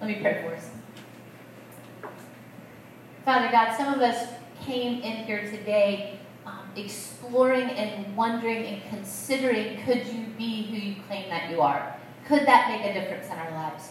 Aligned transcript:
Let 0.00 0.08
me 0.08 0.16
pray 0.20 0.42
for 0.42 0.54
us. 0.54 0.70
Father 3.24 3.50
God, 3.50 3.76
some 3.76 3.94
of 3.94 4.00
us 4.00 4.28
came 4.62 5.02
in 5.02 5.24
here 5.24 5.50
today 5.50 6.18
um, 6.44 6.68
exploring 6.76 7.70
and 7.70 8.16
wondering 8.16 8.64
and 8.66 8.82
considering 8.88 9.82
could 9.84 10.06
you 10.06 10.26
be 10.38 10.62
who 10.64 10.76
you 10.76 10.96
claim 11.08 11.28
that 11.30 11.50
you 11.50 11.60
are? 11.60 11.96
Could 12.26 12.46
that 12.46 12.68
make 12.68 12.88
a 12.88 13.00
difference 13.00 13.26
in 13.26 13.32
our 13.32 13.50
lives? 13.52 13.90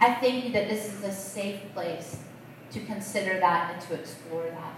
I 0.00 0.14
thank 0.14 0.44
you 0.44 0.52
that 0.52 0.68
this 0.68 0.92
is 0.92 1.02
a 1.04 1.12
safe 1.12 1.60
place 1.74 2.18
to 2.70 2.80
consider 2.80 3.38
that 3.40 3.74
and 3.74 3.82
to 3.82 3.94
explore 3.94 4.44
that. 4.44 4.74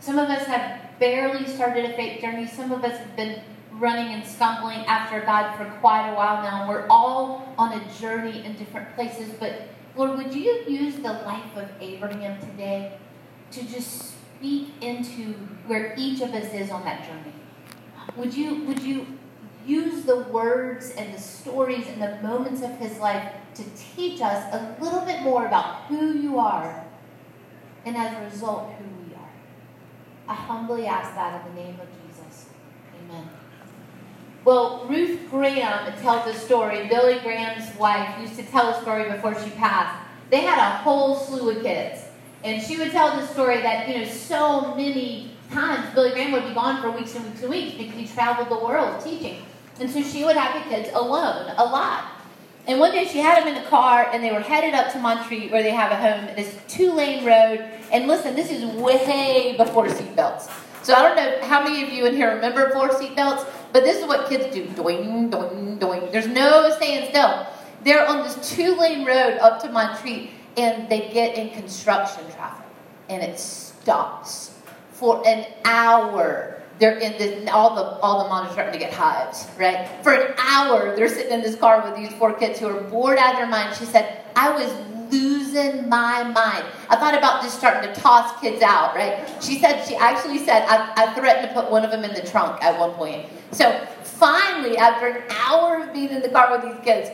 Some 0.00 0.18
of 0.18 0.28
us 0.28 0.46
have 0.46 0.98
barely 0.98 1.46
started 1.46 1.84
a 1.84 1.92
faith 1.94 2.20
journey. 2.20 2.46
Some 2.46 2.70
of 2.72 2.84
us 2.84 2.96
have 2.96 3.16
been 3.16 3.42
running 3.72 4.14
and 4.14 4.24
stumbling 4.24 4.86
after 4.86 5.20
God 5.20 5.56
for 5.56 5.64
quite 5.80 6.08
a 6.08 6.14
while 6.14 6.42
now. 6.42 6.68
We're 6.68 6.86
all 6.88 7.52
on 7.58 7.72
a 7.72 7.92
journey 8.00 8.44
in 8.44 8.56
different 8.56 8.94
places. 8.94 9.30
But 9.38 9.68
Lord, 9.98 10.16
would 10.16 10.32
you 10.32 10.62
use 10.68 10.94
the 10.94 11.12
life 11.12 11.56
of 11.56 11.68
Abraham 11.80 12.40
today 12.40 12.96
to 13.50 13.64
just 13.64 14.12
speak 14.12 14.68
into 14.80 15.32
where 15.66 15.92
each 15.98 16.20
of 16.20 16.32
us 16.34 16.54
is 16.54 16.70
on 16.70 16.84
that 16.84 17.04
journey? 17.04 17.34
Would 18.16 18.32
you, 18.32 18.62
would 18.66 18.80
you 18.80 19.18
use 19.66 20.04
the 20.04 20.20
words 20.20 20.92
and 20.92 21.12
the 21.12 21.18
stories 21.18 21.88
and 21.88 22.00
the 22.00 22.22
moments 22.22 22.62
of 22.62 22.78
his 22.78 23.00
life 23.00 23.32
to 23.56 23.64
teach 23.96 24.20
us 24.20 24.44
a 24.54 24.76
little 24.80 25.00
bit 25.00 25.22
more 25.22 25.48
about 25.48 25.86
who 25.86 26.12
you 26.12 26.38
are 26.38 26.86
and 27.84 27.96
as 27.96 28.16
a 28.16 28.22
result, 28.22 28.72
who 28.74 28.84
we 29.04 29.14
are? 29.16 29.30
I 30.28 30.34
humbly 30.34 30.86
ask 30.86 31.12
that 31.16 31.44
in 31.44 31.56
the 31.56 31.60
name 31.60 31.74
of 31.80 31.88
Jesus. 31.88 31.97
Well, 34.48 34.86
Ruth 34.88 35.20
Graham 35.30 35.92
tells 36.00 36.26
a 36.26 36.32
story. 36.32 36.88
Billy 36.88 37.18
Graham's 37.20 37.76
wife 37.76 38.18
used 38.18 38.34
to 38.36 38.42
tell 38.44 38.70
a 38.70 38.80
story 38.80 39.10
before 39.10 39.38
she 39.44 39.50
passed. 39.50 40.02
They 40.30 40.40
had 40.40 40.58
a 40.58 40.78
whole 40.78 41.16
slew 41.16 41.50
of 41.50 41.62
kids. 41.62 42.00
And 42.42 42.62
she 42.62 42.78
would 42.78 42.90
tell 42.90 43.14
the 43.14 43.26
story 43.26 43.60
that, 43.60 43.86
you 43.86 43.98
know, 43.98 44.06
so 44.06 44.74
many 44.74 45.32
times 45.50 45.94
Billy 45.94 46.12
Graham 46.12 46.32
would 46.32 46.48
be 46.48 46.54
gone 46.54 46.80
for 46.80 46.90
weeks 46.90 47.14
and 47.14 47.26
weeks 47.26 47.42
and 47.42 47.50
weeks 47.50 47.76
because 47.76 47.94
he 47.94 48.06
traveled 48.06 48.48
the 48.48 48.64
world 48.64 49.04
teaching. 49.04 49.42
And 49.80 49.90
so 49.90 50.02
she 50.02 50.24
would 50.24 50.36
have 50.36 50.64
the 50.64 50.70
kids 50.70 50.88
alone 50.94 51.52
a 51.58 51.64
lot. 51.66 52.04
And 52.66 52.80
one 52.80 52.92
day 52.92 53.04
she 53.04 53.18
had 53.18 53.42
them 53.42 53.54
in 53.54 53.62
the 53.62 53.68
car 53.68 54.08
and 54.10 54.24
they 54.24 54.32
were 54.32 54.40
headed 54.40 54.72
up 54.72 54.90
to 54.92 54.98
Montreat 54.98 55.52
where 55.52 55.62
they 55.62 55.72
have 55.72 55.92
a 55.92 55.96
home. 55.96 56.34
This 56.36 56.58
two 56.68 56.94
lane 56.94 57.22
road. 57.26 57.68
And 57.92 58.08
listen, 58.08 58.34
this 58.34 58.50
is 58.50 58.64
way 58.64 59.56
before 59.58 59.88
seatbelts. 59.88 60.50
So 60.88 60.94
I 60.94 61.02
don't 61.02 61.16
know 61.16 61.46
how 61.46 61.62
many 61.62 61.82
of 61.82 61.90
you 61.90 62.06
in 62.06 62.16
here 62.16 62.34
remember 62.34 62.70
four 62.70 62.88
seatbelts, 62.88 63.46
but 63.72 63.84
this 63.84 63.98
is 64.00 64.06
what 64.06 64.28
kids 64.28 64.54
do. 64.54 64.66
Doing, 64.66 65.30
doing, 65.30 65.78
doing. 65.78 66.08
There's 66.10 66.26
no 66.26 66.70
staying 66.76 67.10
still. 67.10 67.46
They're 67.84 68.06
on 68.06 68.18
this 68.18 68.54
two 68.54 68.76
lane 68.76 69.06
road 69.06 69.38
up 69.38 69.60
to 69.62 69.70
Montreat 69.70 70.30
and 70.56 70.88
they 70.88 71.10
get 71.10 71.36
in 71.36 71.50
construction 71.50 72.24
traffic 72.32 72.66
and 73.08 73.22
it 73.22 73.38
stops 73.38 74.54
for 74.92 75.26
an 75.26 75.46
hour. 75.64 76.62
They're 76.78 76.98
in 76.98 77.12
this, 77.18 77.48
all 77.50 77.74
the 77.74 77.82
all 78.00 78.22
the 78.22 78.28
moms 78.28 78.50
are 78.50 78.52
starting 78.52 78.72
to 78.72 78.78
get 78.78 78.92
hives, 78.92 79.48
right? 79.58 79.88
For 80.02 80.12
an 80.12 80.34
hour, 80.38 80.94
they're 80.94 81.08
sitting 81.08 81.32
in 81.32 81.42
this 81.42 81.56
car 81.56 81.82
with 81.82 81.96
these 81.96 82.12
four 82.18 82.32
kids 82.34 82.60
who 82.60 82.68
are 82.68 82.80
bored 82.82 83.18
out 83.18 83.32
of 83.32 83.36
their 83.38 83.48
mind. 83.48 83.74
She 83.76 83.84
said, 83.84 84.24
"I 84.36 84.50
was 84.50 84.72
losing 85.10 85.88
my 85.88 86.24
mind. 86.24 86.64
I 86.88 86.96
thought 86.96 87.16
about 87.16 87.42
just 87.42 87.58
starting 87.58 87.92
to 87.92 88.00
toss 88.00 88.38
kids 88.40 88.62
out, 88.62 88.94
right? 88.94 89.26
She 89.42 89.58
said, 89.58 89.84
she 89.84 89.96
actually 89.96 90.38
said, 90.38 90.66
I, 90.68 90.92
I 90.96 91.14
threatened 91.14 91.48
to 91.48 91.54
put 91.54 91.70
one 91.70 91.84
of 91.84 91.90
them 91.90 92.04
in 92.04 92.14
the 92.14 92.22
trunk 92.22 92.62
at 92.62 92.78
one 92.78 92.92
point. 92.92 93.28
So 93.52 93.86
finally, 94.02 94.76
after 94.76 95.06
an 95.06 95.22
hour 95.30 95.82
of 95.82 95.92
being 95.92 96.10
in 96.10 96.22
the 96.22 96.28
car 96.28 96.50
with 96.50 96.62
these 96.62 96.84
kids, 96.84 97.10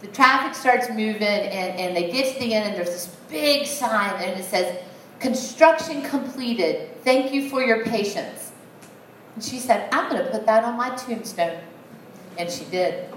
the 0.00 0.06
traffic 0.08 0.54
starts 0.54 0.88
moving 0.88 1.22
and, 1.22 1.78
and 1.78 1.96
they 1.96 2.10
get 2.10 2.34
to 2.34 2.40
the 2.40 2.52
end 2.52 2.68
and 2.68 2.76
there's 2.76 2.90
this 2.90 3.06
big 3.28 3.66
sign 3.66 4.14
and 4.22 4.38
it 4.38 4.44
says, 4.44 4.78
Construction 5.20 6.02
completed. 6.02 6.90
Thank 7.02 7.32
you 7.32 7.48
for 7.48 7.62
your 7.62 7.84
patience. 7.84 8.52
And 9.34 9.42
she 9.42 9.58
said, 9.58 9.88
I'm 9.92 10.10
going 10.10 10.22
to 10.22 10.30
put 10.30 10.44
that 10.44 10.64
on 10.64 10.76
my 10.76 10.90
tombstone. 10.90 11.58
And 12.36 12.50
she 12.50 12.64
did. 12.66 13.08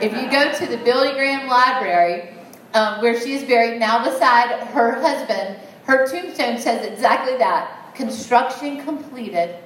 If 0.00 0.12
you 0.12 0.30
go 0.30 0.52
to 0.52 0.66
the 0.66 0.82
Billy 0.84 1.12
Graham 1.12 1.48
Library, 1.48 2.34
um, 2.74 3.00
where 3.00 3.18
she 3.20 3.34
is 3.34 3.44
buried 3.44 3.78
now 3.80 4.04
beside 4.04 4.60
her 4.68 5.00
husband, 5.00 5.58
her 5.84 6.06
tombstone 6.06 6.58
says 6.58 6.84
exactly 6.86 7.36
that 7.38 7.94
construction 7.94 8.82
completed. 8.84 9.56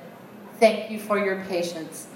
Thank 0.61 0.91
you 0.91 0.99
for 0.99 1.19
your 1.19 1.45
patience. 1.45 2.07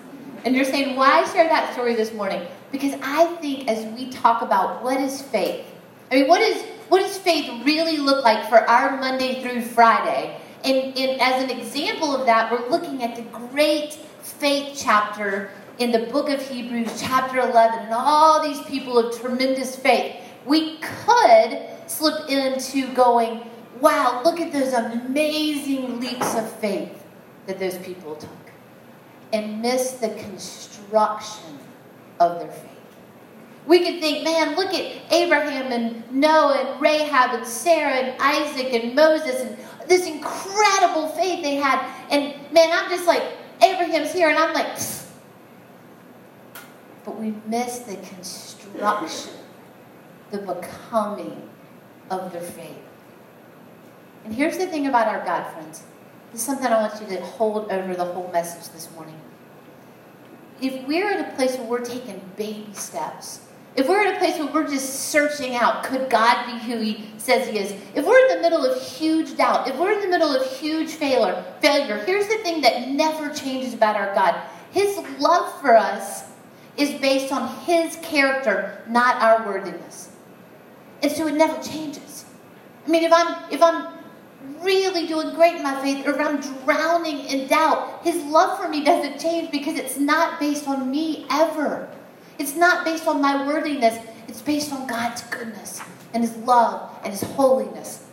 And 0.44 0.54
you're 0.54 0.64
saying, 0.64 0.96
why 0.96 1.24
share 1.32 1.48
that 1.48 1.72
story 1.72 1.94
this 1.96 2.12
morning? 2.12 2.46
Because 2.70 2.94
I 3.02 3.26
think 3.40 3.68
as 3.68 3.84
we 3.96 4.10
talk 4.10 4.42
about 4.42 4.82
what 4.82 5.00
is 5.00 5.20
faith, 5.20 5.66
I 6.10 6.16
mean, 6.16 6.28
what 6.28 6.40
is 6.40 6.62
what 6.88 7.00
does 7.00 7.18
faith 7.18 7.64
really 7.64 7.96
look 7.96 8.24
like 8.24 8.48
for 8.48 8.58
our 8.58 8.96
Monday 9.00 9.42
through 9.42 9.62
Friday? 9.62 10.40
And, 10.64 10.96
and 10.96 11.20
as 11.20 11.42
an 11.42 11.50
example 11.50 12.14
of 12.14 12.26
that, 12.26 12.50
we're 12.50 12.68
looking 12.68 13.02
at 13.02 13.16
the 13.16 13.22
great 13.22 13.94
faith 14.22 14.78
chapter 14.80 15.50
in 15.78 15.90
the 15.90 16.06
book 16.10 16.30
of 16.30 16.40
Hebrews, 16.40 17.00
chapter 17.00 17.40
11, 17.40 17.80
and 17.80 17.92
all 17.92 18.40
these 18.42 18.60
people 18.66 18.98
of 18.98 19.20
tremendous 19.20 19.76
faith. 19.76 20.16
We 20.46 20.78
could 20.78 21.60
slip 21.86 22.28
into 22.28 22.92
going, 22.94 23.42
wow, 23.80 24.22
look 24.24 24.40
at 24.40 24.52
those 24.52 24.72
amazing 24.72 26.00
leaps 26.00 26.34
of 26.36 26.50
faith 26.60 27.04
that 27.46 27.58
those 27.58 27.76
people 27.78 28.16
took, 28.16 28.30
and 29.32 29.60
miss 29.60 29.92
the 29.92 30.10
construction 30.10 31.58
of 32.20 32.40
their 32.40 32.50
faith. 32.50 32.70
We 33.66 33.80
could 33.80 34.00
think, 34.00 34.24
man, 34.24 34.54
look 34.54 34.72
at 34.72 35.12
Abraham 35.12 35.72
and 35.72 36.12
Noah 36.12 36.54
and 36.54 36.80
Rahab 36.80 37.34
and 37.34 37.46
Sarah 37.46 37.94
and 37.94 38.20
Isaac 38.20 38.72
and 38.72 38.94
Moses 38.94 39.40
and 39.40 39.56
this 39.88 40.06
incredible 40.06 41.08
faith 41.08 41.42
they 41.42 41.56
had. 41.56 41.84
And 42.10 42.34
man, 42.52 42.70
I'm 42.72 42.88
just 42.90 43.06
like, 43.06 43.22
Abraham's 43.62 44.12
here, 44.12 44.28
and 44.28 44.38
I'm 44.38 44.52
like, 44.54 44.66
Psst. 44.76 45.08
but 47.04 47.18
we 47.18 47.34
miss 47.46 47.80
the 47.80 47.96
construction, 47.96 49.32
the 50.30 50.38
becoming 50.38 51.48
of 52.10 52.32
their 52.32 52.40
faith. 52.40 52.78
And 54.24 54.34
here's 54.34 54.58
the 54.58 54.66
thing 54.66 54.86
about 54.86 55.06
our 55.06 55.24
God, 55.24 55.44
friends. 55.52 55.84
This 56.32 56.40
is 56.40 56.46
something 56.46 56.66
I 56.66 56.80
want 56.82 57.00
you 57.00 57.16
to 57.16 57.22
hold 57.24 57.70
over 57.70 57.94
the 57.94 58.04
whole 58.04 58.30
message 58.32 58.72
this 58.72 58.90
morning. 58.94 59.14
If 60.60 60.86
we're 60.86 61.10
at 61.10 61.32
a 61.32 61.36
place 61.36 61.56
where 61.56 61.66
we're 61.66 61.84
taking 61.84 62.20
baby 62.36 62.68
steps, 62.72 63.40
if 63.76 63.86
we're 63.88 64.06
at 64.06 64.16
a 64.16 64.18
place 64.18 64.38
where 64.38 64.52
we're 64.52 64.68
just 64.68 65.10
searching 65.10 65.54
out, 65.54 65.84
could 65.84 66.08
God 66.08 66.46
be 66.46 66.58
who 66.66 66.80
He 66.80 67.10
says 67.18 67.46
He 67.46 67.58
is? 67.58 67.72
If 67.94 68.06
we're 68.06 68.18
in 68.26 68.36
the 68.36 68.42
middle 68.42 68.64
of 68.64 68.82
huge 68.82 69.36
doubt, 69.36 69.68
if 69.68 69.76
we're 69.76 69.92
in 69.92 70.00
the 70.00 70.08
middle 70.08 70.34
of 70.34 70.44
huge 70.58 70.92
failure, 70.92 71.44
failure, 71.60 71.98
here's 72.04 72.26
the 72.26 72.38
thing 72.38 72.62
that 72.62 72.88
never 72.88 73.32
changes 73.32 73.74
about 73.74 73.96
our 73.96 74.14
God. 74.14 74.34
His 74.72 74.96
love 75.18 75.60
for 75.60 75.76
us 75.76 76.24
is 76.76 77.00
based 77.00 77.32
on 77.32 77.54
His 77.64 77.96
character, 77.96 78.82
not 78.88 79.22
our 79.22 79.46
worthiness. 79.46 80.10
And 81.02 81.12
so 81.12 81.26
it 81.26 81.34
never 81.34 81.60
changes. 81.62 82.24
I 82.86 82.90
mean, 82.90 83.04
if 83.04 83.12
I'm 83.12 83.52
if 83.52 83.62
I'm 83.62 83.94
really 84.62 85.06
doing 85.06 85.34
great 85.34 85.56
in 85.56 85.62
my 85.62 85.80
faith, 85.82 86.06
or 86.06 86.10
if 86.10 86.20
I'm 86.20 86.40
drowning 86.64 87.20
in 87.26 87.48
doubt, 87.48 88.02
His 88.02 88.16
love 88.24 88.58
for 88.58 88.68
me 88.68 88.84
doesn't 88.84 89.18
change 89.18 89.50
because 89.50 89.76
it's 89.76 89.98
not 89.98 90.38
based 90.38 90.68
on 90.68 90.90
me 90.90 91.26
ever. 91.30 91.88
It's 92.38 92.54
not 92.54 92.84
based 92.84 93.06
on 93.06 93.20
my 93.20 93.46
worthiness, 93.46 93.98
it's 94.28 94.42
based 94.42 94.72
on 94.72 94.86
God's 94.86 95.22
goodness 95.22 95.80
and 96.14 96.22
His 96.22 96.36
love 96.38 96.90
and 97.02 97.12
His 97.12 97.22
holiness. 97.22 98.06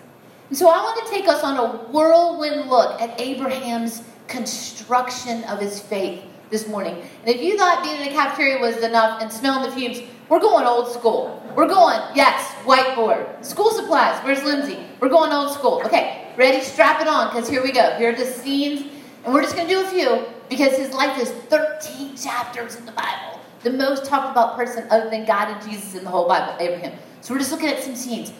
And 0.49 0.57
so 0.57 0.69
I 0.69 0.81
want 0.81 1.05
to 1.05 1.11
take 1.11 1.27
us 1.27 1.43
on 1.43 1.57
a 1.57 1.77
whirlwind 1.91 2.69
look 2.69 3.01
at 3.01 3.19
Abraham's 3.19 4.03
construction 4.27 5.43
of 5.45 5.59
his 5.59 5.79
faith 5.79 6.23
this 6.49 6.67
morning. 6.67 6.95
And 6.95 7.35
if 7.35 7.41
you 7.41 7.57
thought 7.57 7.83
being 7.83 8.01
in 8.01 8.07
the 8.07 8.13
cafeteria 8.13 8.59
was 8.59 8.77
enough 8.77 9.21
and 9.21 9.31
smelling 9.31 9.69
the 9.69 9.75
fumes, 9.75 10.01
we're 10.29 10.39
going 10.39 10.65
old 10.65 10.91
school. 10.91 11.42
We're 11.55 11.67
going, 11.67 12.01
yes, 12.15 12.51
whiteboard. 12.63 13.45
School 13.45 13.71
supplies, 13.71 14.23
where's 14.23 14.43
Lindsay? 14.43 14.79
We're 14.99 15.09
going 15.09 15.31
old 15.31 15.53
school. 15.53 15.81
Okay, 15.85 16.31
ready? 16.37 16.61
Strap 16.61 17.01
it 17.01 17.07
on, 17.07 17.33
because 17.33 17.49
here 17.49 17.63
we 17.63 17.71
go. 17.71 17.95
Here 17.97 18.11
are 18.11 18.15
the 18.15 18.25
scenes, 18.25 18.91
and 19.23 19.33
we're 19.33 19.43
just 19.43 19.55
going 19.55 19.67
to 19.67 19.73
do 19.73 19.81
a 19.81 19.87
few 19.87 20.25
because 20.49 20.77
his 20.77 20.93
life 20.93 21.19
is 21.21 21.29
13 21.29 22.15
chapters 22.15 22.75
in 22.75 22.85
the 22.85 22.91
Bible 22.91 23.33
the 23.63 23.71
most 23.71 24.05
talked 24.05 24.31
about 24.31 24.55
person 24.55 24.85
other 24.89 25.09
than 25.09 25.25
God 25.25 25.49
and 25.49 25.69
Jesus 25.69 25.95
in 25.95 26.03
the 26.03 26.09
whole 26.09 26.27
Bible, 26.27 26.55
Abraham. 26.59 26.97
So 27.21 27.33
we're 27.33 27.39
just 27.39 27.51
looking 27.51 27.69
at 27.69 27.81
some 27.81 27.95
scenes. 27.95 28.33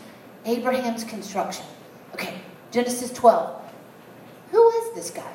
Abraham's 0.46 1.06
construction. 1.06 1.66
Okay, 2.14 2.36
Genesis 2.72 3.12
12. 3.14 3.62
Who 4.52 4.70
is 4.70 4.96
this 4.96 5.10
guy? 5.10 5.34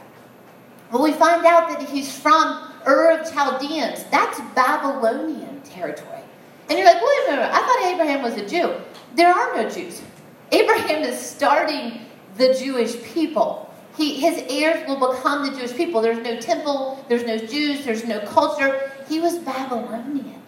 Well, 0.92 1.02
we 1.02 1.12
find 1.12 1.44
out 1.46 1.68
that 1.70 1.88
he's 1.88 2.16
from 2.16 2.70
Ur 2.86 3.18
of 3.18 3.32
Chaldeans. 3.32 4.04
That's 4.10 4.40
Babylonian 4.54 5.62
territory. 5.62 6.20
And 6.68 6.78
you're 6.78 6.86
like, 6.86 7.02
wait 7.02 7.28
a 7.28 7.30
minute, 7.30 7.50
I 7.50 7.60
thought 7.60 7.92
Abraham 7.92 8.22
was 8.22 8.34
a 8.34 8.46
Jew. 8.46 8.74
There 9.14 9.32
are 9.32 9.56
no 9.56 9.70
Jews. 9.70 10.02
Abraham 10.52 11.02
is 11.02 11.18
starting 11.18 12.00
the 12.36 12.54
Jewish 12.54 13.02
people. 13.02 13.74
He, 13.96 14.20
his 14.20 14.44
heirs 14.48 14.86
will 14.86 15.12
become 15.12 15.44
the 15.44 15.58
Jewish 15.58 15.74
people. 15.74 16.00
There's 16.00 16.24
no 16.24 16.38
temple, 16.38 17.04
there's 17.08 17.24
no 17.24 17.36
Jews, 17.38 17.84
there's 17.84 18.04
no 18.04 18.20
culture. 18.20 18.92
He 19.08 19.18
was 19.18 19.38
Babylonian. 19.38 20.40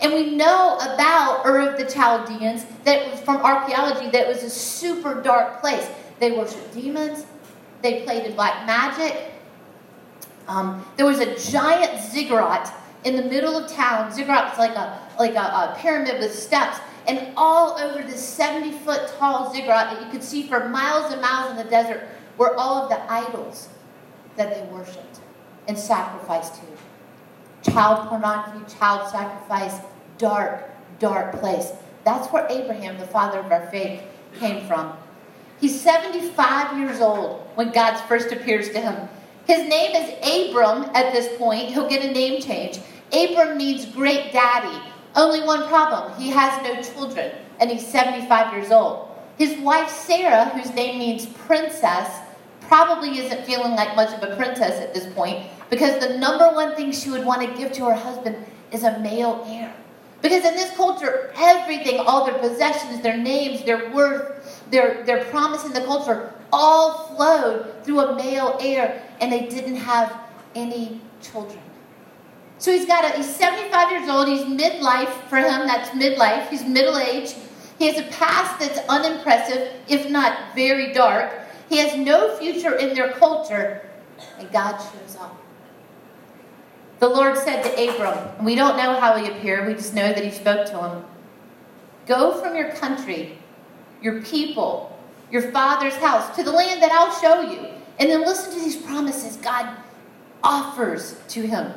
And 0.00 0.12
we 0.12 0.34
know 0.34 0.76
about 0.78 1.46
Ur 1.46 1.70
of 1.70 1.78
the 1.78 1.84
Chaldeans 1.84 2.66
that 2.84 3.24
from 3.24 3.36
archaeology 3.36 4.10
that 4.10 4.26
was 4.26 4.42
a 4.42 4.50
super 4.50 5.22
dark 5.22 5.60
place. 5.60 5.88
They 6.18 6.32
worshiped 6.32 6.74
demons, 6.74 7.26
they 7.82 8.02
played 8.02 8.24
in 8.24 8.34
black 8.34 8.66
magic. 8.66 9.32
Um, 10.48 10.84
there 10.96 11.06
was 11.06 11.20
a 11.20 11.36
giant 11.38 12.02
ziggurat 12.02 12.74
in 13.04 13.16
the 13.16 13.22
middle 13.22 13.56
of 13.56 13.70
town. 13.70 14.12
Ziggurat's 14.12 14.58
like 14.58 14.74
a 14.74 14.98
like 15.18 15.34
a, 15.34 15.38
a 15.38 15.76
pyramid 15.78 16.18
with 16.20 16.34
steps, 16.34 16.78
and 17.06 17.32
all 17.36 17.78
over 17.78 18.02
this 18.02 18.26
70 18.26 18.72
foot 18.78 19.12
tall 19.18 19.52
ziggurat 19.52 19.90
that 19.90 20.04
you 20.04 20.10
could 20.10 20.22
see 20.22 20.46
for 20.46 20.68
miles 20.68 21.12
and 21.12 21.20
miles 21.20 21.50
in 21.50 21.56
the 21.56 21.70
desert 21.70 22.08
were 22.38 22.56
all 22.56 22.82
of 22.82 22.88
the 22.88 23.12
idols 23.12 23.68
that 24.36 24.50
they 24.54 24.62
worshipped 24.72 25.20
and 25.68 25.78
sacrificed 25.78 26.56
to. 26.56 27.70
Child 27.70 28.08
pornography, 28.08 28.74
child 28.78 29.08
sacrifice, 29.10 29.80
dark, 30.18 30.70
dark 30.98 31.38
place. 31.40 31.72
That's 32.04 32.28
where 32.28 32.46
Abraham, 32.50 32.98
the 32.98 33.06
father 33.06 33.38
of 33.38 33.50
our 33.50 33.66
faith, 33.70 34.02
came 34.38 34.66
from. 34.66 34.92
He's 35.60 35.80
75 35.80 36.78
years 36.78 37.00
old 37.00 37.48
when 37.54 37.72
God 37.72 37.96
first 38.00 38.32
appears 38.32 38.70
to 38.70 38.80
him. 38.80 39.08
His 39.46 39.68
name 39.68 39.94
is 39.94 40.50
Abram 40.50 40.90
at 40.94 41.12
this 41.12 41.36
point. 41.38 41.68
He'll 41.68 41.88
get 41.88 42.04
a 42.04 42.12
name 42.12 42.40
change. 42.40 42.80
Abram 43.12 43.58
needs 43.58 43.86
great 43.86 44.32
daddy. 44.32 44.80
Only 45.14 45.42
one 45.42 45.68
problem 45.68 46.12
he 46.20 46.30
has 46.30 46.62
no 46.62 46.82
children, 46.82 47.32
and 47.60 47.70
he's 47.70 47.86
75 47.86 48.52
years 48.52 48.70
old. 48.72 49.10
His 49.38 49.58
wife, 49.60 49.88
Sarah, 49.88 50.46
whose 50.46 50.72
name 50.74 50.98
means 50.98 51.26
princess, 51.26 52.08
probably 52.60 53.18
isn't 53.18 53.44
feeling 53.44 53.72
like 53.72 53.94
much 53.94 54.12
of 54.12 54.22
a 54.22 54.36
princess 54.36 54.80
at 54.80 54.94
this 54.94 55.12
point 55.14 55.46
because 55.70 56.00
the 56.00 56.18
number 56.18 56.48
one 56.50 56.74
thing 56.74 56.92
she 56.92 57.10
would 57.10 57.24
want 57.24 57.42
to 57.42 57.56
give 57.56 57.72
to 57.72 57.84
her 57.86 57.94
husband 57.94 58.36
is 58.72 58.84
a 58.84 58.98
male 59.00 59.44
heir. 59.46 59.74
Because 60.22 60.44
in 60.44 60.54
this 60.54 60.74
culture, 60.74 61.32
everything, 61.36 62.00
all 62.00 62.24
their 62.24 62.38
possessions, 62.38 63.02
their 63.02 63.16
names, 63.16 63.62
their 63.64 63.90
worth, 63.92 64.64
their, 64.70 65.04
their 65.04 65.24
promise 65.26 65.64
in 65.64 65.72
the 65.72 65.82
culture, 65.82 66.32
all 66.52 67.14
flowed 67.14 67.74
through 67.84 68.00
a 68.00 68.16
male 68.16 68.56
heir, 68.60 69.02
and 69.20 69.30
they 69.30 69.46
didn't 69.48 69.76
have 69.76 70.18
any 70.54 71.00
children. 71.20 71.60
So 72.58 72.72
he's 72.72 72.86
got 72.86 73.04
a, 73.04 73.16
he's 73.16 73.34
75 73.34 73.90
years 73.90 74.08
old, 74.08 74.28
he's 74.28 74.42
midlife 74.42 75.12
for 75.28 75.38
him, 75.38 75.66
that's 75.66 75.90
midlife, 75.90 76.48
he's 76.48 76.64
middle 76.64 76.98
age. 76.98 77.34
He 77.78 77.86
has 77.92 77.98
a 77.98 78.08
past 78.10 78.60
that's 78.60 78.78
unimpressive, 78.88 79.72
if 79.88 80.08
not 80.08 80.54
very 80.54 80.92
dark. 80.92 81.32
He 81.68 81.78
has 81.78 81.96
no 81.96 82.36
future 82.36 82.76
in 82.76 82.94
their 82.94 83.12
culture, 83.12 83.88
and 84.38 84.50
God 84.52 84.78
shows 84.78 85.16
up. 85.16 85.36
The 87.00 87.08
Lord 87.08 87.36
said 87.36 87.62
to 87.62 87.90
Abram, 87.90 88.36
and 88.38 88.46
we 88.46 88.54
don't 88.54 88.76
know 88.76 88.98
how 88.98 89.16
he 89.16 89.30
appeared, 89.30 89.66
we 89.66 89.74
just 89.74 89.94
know 89.94 90.12
that 90.12 90.24
he 90.24 90.30
spoke 90.30 90.66
to 90.66 90.78
him 90.78 91.04
Go 92.06 92.40
from 92.40 92.54
your 92.54 92.70
country, 92.72 93.38
your 94.02 94.22
people, 94.22 94.96
your 95.30 95.50
father's 95.52 95.96
house, 95.96 96.34
to 96.36 96.42
the 96.42 96.52
land 96.52 96.82
that 96.82 96.92
I'll 96.92 97.12
show 97.20 97.50
you. 97.50 97.68
And 97.98 98.10
then 98.10 98.22
listen 98.22 98.52
to 98.52 98.60
these 98.60 98.76
promises 98.76 99.36
God 99.36 99.76
offers 100.42 101.18
to 101.28 101.46
him. 101.46 101.72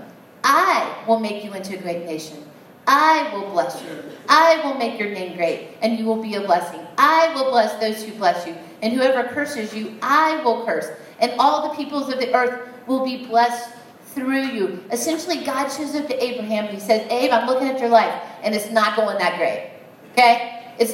I 0.49 1.03
will 1.05 1.19
make 1.19 1.43
you 1.43 1.53
into 1.53 1.77
a 1.77 1.81
great 1.81 2.05
nation. 2.05 2.41
I 2.87 3.29
will 3.33 3.51
bless 3.51 3.83
you. 3.83 3.89
I 4.29 4.61
will 4.63 4.75
make 4.75 4.97
your 4.97 5.09
name 5.09 5.35
great, 5.35 5.71
and 5.81 5.99
you 5.99 6.05
will 6.05 6.21
be 6.21 6.35
a 6.35 6.41
blessing. 6.41 6.79
I 6.97 7.33
will 7.35 7.51
bless 7.51 7.77
those 7.81 8.01
who 8.01 8.17
bless 8.17 8.47
you, 8.47 8.55
and 8.81 8.93
whoever 8.93 9.27
curses 9.27 9.75
you, 9.75 9.97
I 10.01 10.41
will 10.45 10.65
curse. 10.65 10.87
And 11.19 11.33
all 11.37 11.67
the 11.67 11.75
peoples 11.75 12.07
of 12.07 12.19
the 12.19 12.33
earth 12.33 12.69
will 12.87 13.03
be 13.03 13.25
blessed 13.25 13.73
through 14.15 14.45
you. 14.45 14.81
Essentially, 14.89 15.43
God 15.43 15.67
shows 15.67 15.93
up 15.95 16.07
to 16.07 16.23
Abraham 16.23 16.65
and 16.65 16.73
he 16.73 16.79
says, 16.79 17.05
Abe, 17.11 17.31
I'm 17.31 17.45
looking 17.45 17.67
at 17.67 17.81
your 17.81 17.89
life, 17.89 18.23
and 18.41 18.55
it's 18.55 18.71
not 18.71 18.95
going 18.95 19.17
that 19.17 19.37
great. 19.37 19.71
Okay? 20.13 20.71
It's, 20.79 20.93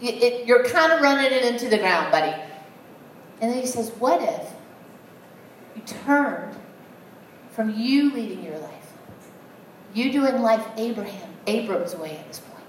it, 0.00 0.22
it, 0.22 0.46
you're 0.46 0.64
kind 0.64 0.92
of 0.92 1.02
running 1.02 1.30
it 1.30 1.44
into 1.44 1.68
the 1.68 1.76
ground, 1.76 2.10
buddy. 2.10 2.34
And 3.42 3.52
then 3.52 3.60
he 3.60 3.66
says, 3.66 3.90
What 3.98 4.22
if 4.22 4.50
you 5.76 5.82
turned 5.82 6.56
from 7.50 7.78
you 7.78 8.12
leading 8.12 8.42
your 8.42 8.58
life, 8.58 8.83
you 9.94 10.12
doing 10.12 10.42
life 10.42 10.66
Abraham, 10.76 11.30
Abram's 11.46 11.94
way 11.96 12.16
at 12.16 12.28
this 12.28 12.40
point, 12.40 12.66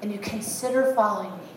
and 0.00 0.12
you 0.12 0.18
consider 0.18 0.94
following 0.94 1.30
me? 1.30 1.48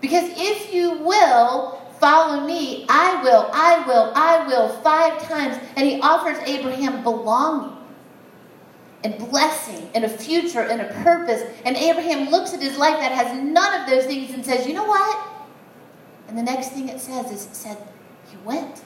Because 0.00 0.30
if 0.36 0.72
you 0.72 0.98
will, 0.98 1.78
Follow 1.98 2.46
me. 2.46 2.86
I 2.88 3.20
will, 3.22 3.50
I 3.52 3.84
will, 3.86 4.12
I 4.14 4.46
will, 4.46 4.68
five 4.82 5.20
times. 5.22 5.58
And 5.76 5.86
he 5.86 6.00
offers 6.00 6.38
Abraham 6.46 7.02
belonging 7.02 7.76
and 9.04 9.18
blessing 9.18 9.88
and 9.94 10.04
a 10.04 10.08
future 10.08 10.60
and 10.60 10.80
a 10.80 10.92
purpose. 11.02 11.42
And 11.64 11.76
Abraham 11.76 12.30
looks 12.30 12.54
at 12.54 12.62
his 12.62 12.76
life 12.78 12.98
that 13.00 13.12
has 13.12 13.36
none 13.42 13.80
of 13.80 13.88
those 13.88 14.06
things 14.06 14.32
and 14.32 14.44
says, 14.44 14.66
You 14.66 14.74
know 14.74 14.84
what? 14.84 15.28
And 16.28 16.38
the 16.38 16.42
next 16.42 16.70
thing 16.70 16.88
it 16.88 17.00
says 17.00 17.30
is 17.32 17.46
it 17.46 17.56
said, 17.56 17.78
He 18.30 18.36
went. 18.44 18.84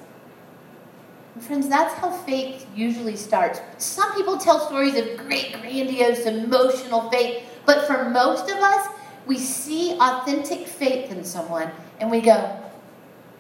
Friends, 1.41 1.69
that's 1.69 1.95
how 1.95 2.11
faith 2.11 2.67
usually 2.75 3.17
starts. 3.17 3.61
Some 3.79 4.15
people 4.15 4.37
tell 4.37 4.61
stories 4.61 4.97
of 4.97 5.17
great, 5.17 5.53
grandiose, 5.61 6.27
emotional 6.27 7.11
faith, 7.11 7.43
but 7.65 7.87
for 7.87 8.11
most 8.11 8.51
of 8.51 8.59
us, 8.59 8.89
we 9.27 9.39
see 9.39 9.97
authentic 9.99 10.67
faith 10.67 11.11
in 11.11 11.25
someone 11.25 11.71
and 12.01 12.11
we 12.11 12.21
go, 12.21 12.59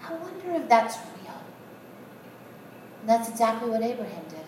I 0.02 0.14
wonder 0.14 0.52
if 0.52 0.68
that's 0.68 0.96
real. 0.96 1.34
And 3.00 3.08
that's 3.08 3.28
exactly 3.28 3.68
what 3.68 3.82
Abraham 3.82 4.24
did. 4.30 4.38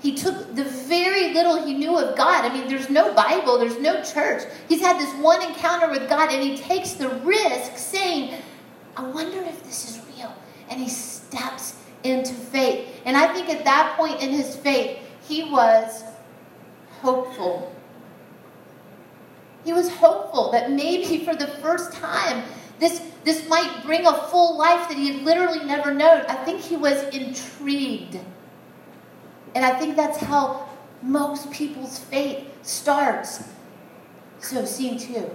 He 0.00 0.14
took 0.14 0.54
the 0.54 0.64
very 0.64 1.32
little 1.32 1.64
he 1.64 1.74
knew 1.74 1.96
of 1.96 2.16
God. 2.16 2.44
I 2.44 2.52
mean, 2.52 2.68
there's 2.68 2.90
no 2.90 3.14
Bible, 3.14 3.58
there's 3.58 3.78
no 3.78 4.02
church. 4.02 4.42
He's 4.68 4.80
had 4.80 5.00
this 5.00 5.12
one 5.22 5.42
encounter 5.42 5.88
with 5.88 6.08
God, 6.08 6.32
and 6.32 6.42
he 6.42 6.56
takes 6.56 6.92
the 6.92 7.08
risk 7.08 7.76
saying, 7.76 8.34
I 8.96 9.04
wonder 9.04 9.38
if 9.38 9.62
this 9.64 9.88
is 9.88 10.02
real. 10.16 10.34
And 10.68 10.80
he 10.80 10.88
steps 10.88 11.81
into 12.04 12.32
faith. 12.34 12.88
And 13.04 13.16
I 13.16 13.32
think 13.32 13.48
at 13.48 13.64
that 13.64 13.96
point 13.96 14.22
in 14.22 14.30
his 14.30 14.56
faith, 14.56 14.98
he 15.22 15.44
was 15.50 16.04
hopeful. 17.00 17.74
He 19.64 19.72
was 19.72 19.90
hopeful 19.90 20.52
that 20.52 20.70
maybe 20.70 21.18
for 21.24 21.34
the 21.34 21.46
first 21.46 21.92
time, 21.92 22.44
this, 22.78 23.02
this 23.24 23.48
might 23.48 23.84
bring 23.84 24.06
a 24.06 24.14
full 24.28 24.58
life 24.58 24.88
that 24.88 24.98
he 24.98 25.12
had 25.12 25.22
literally 25.22 25.64
never 25.64 25.94
known. 25.94 26.22
I 26.28 26.34
think 26.34 26.60
he 26.60 26.76
was 26.76 27.02
intrigued. 27.14 28.18
And 29.54 29.64
I 29.64 29.78
think 29.78 29.96
that's 29.96 30.18
how 30.18 30.68
most 31.02 31.50
people's 31.50 31.98
faith 31.98 32.44
starts. 32.62 33.44
So, 34.40 34.64
scene 34.64 34.98
two. 34.98 35.30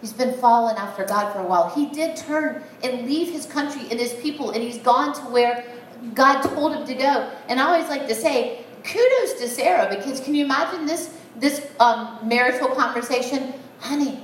He's 0.00 0.12
been 0.12 0.34
following 0.34 0.76
after 0.76 1.04
God 1.04 1.32
for 1.32 1.38
a 1.38 1.46
while. 1.46 1.70
He 1.70 1.86
did 1.86 2.14
turn 2.14 2.62
and 2.82 3.06
leave 3.06 3.32
his 3.32 3.46
country 3.46 3.82
and 3.90 3.98
his 3.98 4.12
people, 4.14 4.50
and 4.50 4.62
he's 4.62 4.78
gone 4.78 5.14
to 5.14 5.20
where 5.22 5.64
God 6.12 6.42
told 6.42 6.74
him 6.74 6.86
to 6.86 6.94
go. 6.94 7.30
And 7.48 7.60
I 7.60 7.64
always 7.64 7.88
like 7.88 8.06
to 8.08 8.14
say, 8.14 8.64
kudos 8.82 9.34
to 9.40 9.48
Sarah, 9.48 9.88
because 9.94 10.20
can 10.20 10.34
you 10.34 10.44
imagine 10.44 10.86
this, 10.86 11.16
this 11.36 11.66
um, 11.80 12.18
marital 12.22 12.68
conversation? 12.68 13.54
Honey, 13.80 14.20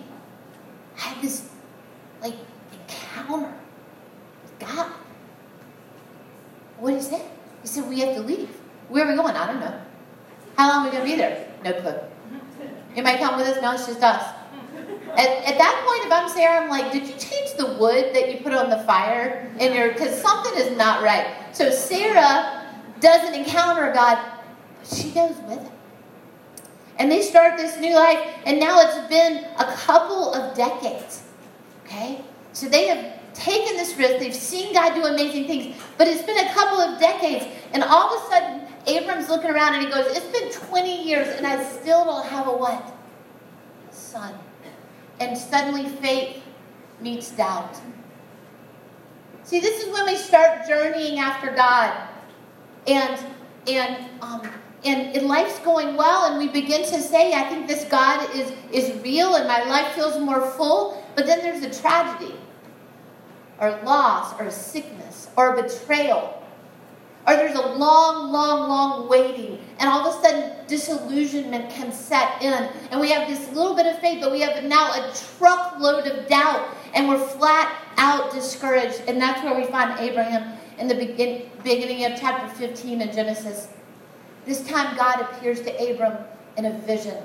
I 0.97 1.01
had 1.01 1.23
this 1.23 1.49
like 2.21 2.35
encounter 2.73 3.53
with 4.43 4.59
God. 4.59 4.93
What 6.79 6.95
is 6.95 7.13
it? 7.13 7.23
he? 7.63 7.69
Said, 7.69 7.89
We 7.89 8.01
have 8.01 8.15
to 8.17 8.23
leave. 8.23 8.49
Where 8.89 9.07
are 9.07 9.11
we 9.11 9.17
going? 9.17 9.37
I 9.37 9.47
don't 9.47 9.61
know. 9.61 9.81
How 10.57 10.69
long 10.69 10.87
are 10.87 10.91
we 10.91 10.97
going 10.97 11.05
to 11.05 11.11
be 11.11 11.17
there? 11.17 11.49
No 11.65 11.73
clue. 11.81 11.95
You 12.97 13.03
might 13.03 13.19
come 13.19 13.37
with 13.37 13.47
us. 13.47 13.63
No, 13.63 13.73
it's 13.73 13.87
just 13.87 14.03
us. 14.03 14.40
At, 15.17 15.29
at, 15.45 15.59
that 15.59 15.85
point, 15.87 16.07
if 16.07 16.13
I'm 16.13 16.29
Sarah, 16.29 16.63
I'm 16.63 16.69
like, 16.69 16.93
did 16.93 17.07
you 17.07 17.15
change 17.15 17.55
the 17.57 17.75
wood 17.79 18.15
that 18.15 18.33
you 18.33 18.39
put 18.43 18.53
on 18.53 18.71
the 18.71 18.79
fire 18.85 19.51
in 19.59 19.73
your? 19.75 19.93
Because 19.93 20.21
something 20.21 20.53
is 20.57 20.77
not 20.77 21.03
right. 21.03 21.27
So 21.53 21.71
Sarah 21.71 22.67
doesn't 23.01 23.35
encounter 23.35 23.93
God, 23.93 24.19
but 24.79 24.87
she 24.87 25.11
goes 25.11 25.37
with 25.49 25.63
him. 25.63 25.73
And 26.99 27.11
they 27.11 27.23
start 27.23 27.57
this 27.57 27.79
new 27.79 27.95
life, 27.95 28.19
and 28.45 28.61
now 28.61 28.79
it's 28.81 29.09
been 29.09 29.45
a 29.59 29.73
couple 29.73 30.35
of 30.35 30.55
decades. 30.57 31.23
Okay? 31.85 32.21
So 32.53 32.69
they 32.69 32.89
have 32.89 33.35
taken 33.35 33.77
this 33.77 33.97
risk. 33.97 34.19
They've 34.19 34.35
seen 34.35 34.75
God 34.75 34.95
do 34.95 35.05
amazing 35.05 35.47
things. 35.47 35.77
But 35.97 36.09
it's 36.09 36.23
been 36.23 36.39
a 36.39 36.53
couple 36.53 36.79
of 36.79 37.01
decades. 37.01 37.47
And 37.73 37.83
all 37.83 38.15
of 38.15 38.23
a 38.23 38.27
sudden, 38.29 38.67
Abram's 38.87 39.29
looking 39.29 39.51
around 39.51 39.75
and 39.75 39.85
he 39.85 39.91
goes, 39.91 40.07
It's 40.17 40.27
been 40.27 40.51
20 40.69 41.05
years 41.05 41.29
and 41.37 41.47
I 41.47 41.63
still 41.65 42.05
don't 42.05 42.27
have 42.27 42.49
a 42.49 42.53
what? 42.53 42.95
Son. 43.91 44.35
And 45.21 45.37
suddenly 45.37 45.85
faith 45.85 46.43
meets 47.01 47.31
doubt. 47.31 47.79
See, 49.45 49.61
this 49.61 49.85
is 49.85 49.93
when 49.93 50.07
we 50.07 50.17
start 50.17 50.67
journeying 50.67 51.19
after 51.19 51.51
God. 51.55 52.09
And 52.87 53.25
and 53.69 54.07
um, 54.23 54.43
and, 54.85 55.15
and 55.15 55.27
life's 55.27 55.59
going 55.59 55.97
well, 55.97 56.31
and 56.31 56.39
we 56.39 56.49
begin 56.49 56.83
to 56.85 57.01
say, 57.03 57.35
I 57.35 57.49
think 57.49 57.69
this 57.69 57.85
God 57.85 58.35
is, 58.35 58.51
is 58.73 58.99
real 59.03 59.35
and 59.35 59.47
my 59.47 59.63
life 59.65 59.93
feels 59.93 60.19
more 60.19 60.41
full. 60.41 61.05
But 61.15 61.27
then 61.27 61.41
there's 61.41 61.63
a 61.63 61.81
tragedy, 61.81 62.35
or 63.59 63.79
loss, 63.83 64.39
or 64.41 64.51
sickness, 64.51 65.29
or 65.37 65.61
betrayal. 65.61 66.40
Or 67.27 67.35
there's 67.35 67.57
a 67.57 67.67
long, 67.67 68.33
long, 68.33 68.69
long 68.69 69.09
waiting, 69.09 69.59
and 69.79 69.89
all 69.89 70.07
of 70.07 70.15
a 70.15 70.23
sudden 70.23 70.53
disillusionment 70.67 71.71
can 71.71 71.93
set 71.93 72.43
in, 72.43 72.69
and 72.91 73.01
we 73.01 73.11
have 73.11 73.29
this 73.29 73.53
little 73.53 73.75
bit 73.75 73.87
of 73.87 73.99
faith, 74.01 74.21
but 74.23 74.33
we 74.33 74.41
have 74.41 74.65
now 74.65 74.91
a 74.93 75.13
truckload 75.39 76.07
of 76.07 76.29
doubt, 76.29 76.69
and 76.95 77.09
we're 77.09 77.19
flat 77.19 77.77
out 77.97 78.33
discouraged. 78.33 79.03
And 79.07 79.21
that's 79.21 79.45
where 79.45 79.55
we 79.55 79.67
find 79.67 79.99
Abraham 80.01 80.59
in 80.79 80.89
the 80.89 80.95
begin, 80.95 81.49
beginning 81.63 82.05
of 82.07 82.19
chapter 82.19 82.49
15 82.55 83.03
in 83.03 83.13
Genesis. 83.13 83.69
This 84.47 84.67
time, 84.67 84.97
God 84.97 85.21
appears 85.21 85.61
to 85.63 85.91
Abram 85.91 86.25
in 86.57 86.65
a 86.65 86.79
vision. 86.81 87.17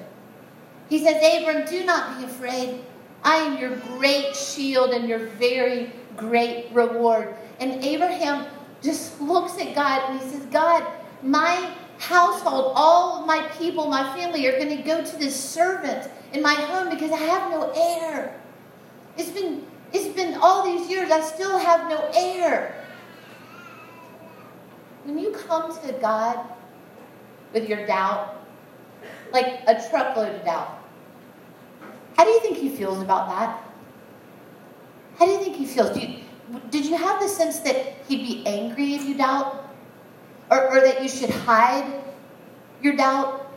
He 0.90 1.04
says, 1.04 1.16
Abram, 1.16 1.66
do 1.68 1.84
not 1.86 2.20
be 2.20 2.26
afraid. 2.26 2.82
I 3.24 3.38
am 3.38 3.58
your 3.58 3.78
great 3.98 4.36
shield 4.36 4.92
and 4.92 5.10
your 5.10 5.20
very 5.20 5.92
great 6.16 6.68
reward. 6.72 7.34
And 7.60 7.84
Abraham 7.84 8.46
just 8.82 9.20
looks 9.22 9.60
at 9.60 9.76
God 9.76 10.10
and 10.10 10.20
he 10.20 10.30
says, 10.30 10.46
God, 10.48 10.86
my 11.24 11.74
household, 11.98 12.74
all 12.76 13.26
my 13.26 13.48
people, 13.58 13.88
my 13.88 14.04
family 14.16 14.46
are 14.48 14.58
going 14.58 14.76
to 14.76 14.84
go 14.84 15.04
to 15.04 15.18
this 15.18 15.36
servant 15.36 16.10
in 16.34 16.42
my 16.42 16.54
home 16.54 16.90
because 16.90 17.12
I 17.12 17.18
have 17.18 17.52
no 17.52 17.72
heir. 17.76 18.40
It's 19.18 19.30
been, 19.30 19.66
it's 19.94 20.14
been 20.16 20.36
all 20.36 20.64
these 20.64 20.90
years, 20.90 21.10
I 21.12 21.22
still 21.22 21.58
have 21.58 21.90
no 21.90 22.10
heir. 22.14 22.84
When 25.06 25.18
you 25.18 25.32
come 25.32 25.76
to 25.86 25.94
God 25.94 26.40
with 27.54 27.70
your 27.70 27.86
doubt, 27.86 28.44
like 29.32 29.62
a 29.68 29.88
truckload 29.90 30.36
of 30.36 30.44
doubt, 30.44 30.80
how 32.18 32.24
do 32.24 32.30
you 32.32 32.40
think 32.42 32.58
he 32.58 32.70
feels 32.70 33.02
about 33.02 33.30
that? 33.30 33.62
How 35.18 35.26
do 35.26 35.32
you 35.32 35.40
think 35.40 35.56
he 35.56 35.66
feels? 35.66 35.92
Do 35.92 36.00
You, 36.00 36.25
did 36.70 36.86
you 36.86 36.96
have 36.96 37.20
the 37.20 37.28
sense 37.28 37.60
that 37.60 37.76
he'd 38.08 38.24
be 38.24 38.46
angry 38.46 38.94
if 38.96 39.06
you 39.06 39.16
doubt? 39.16 39.64
Or, 40.52 40.70
or 40.70 40.82
that 40.82 41.02
you 41.02 41.10
should 41.10 41.32
hide 41.32 42.04
your 42.82 42.96
doubt? 42.96 43.52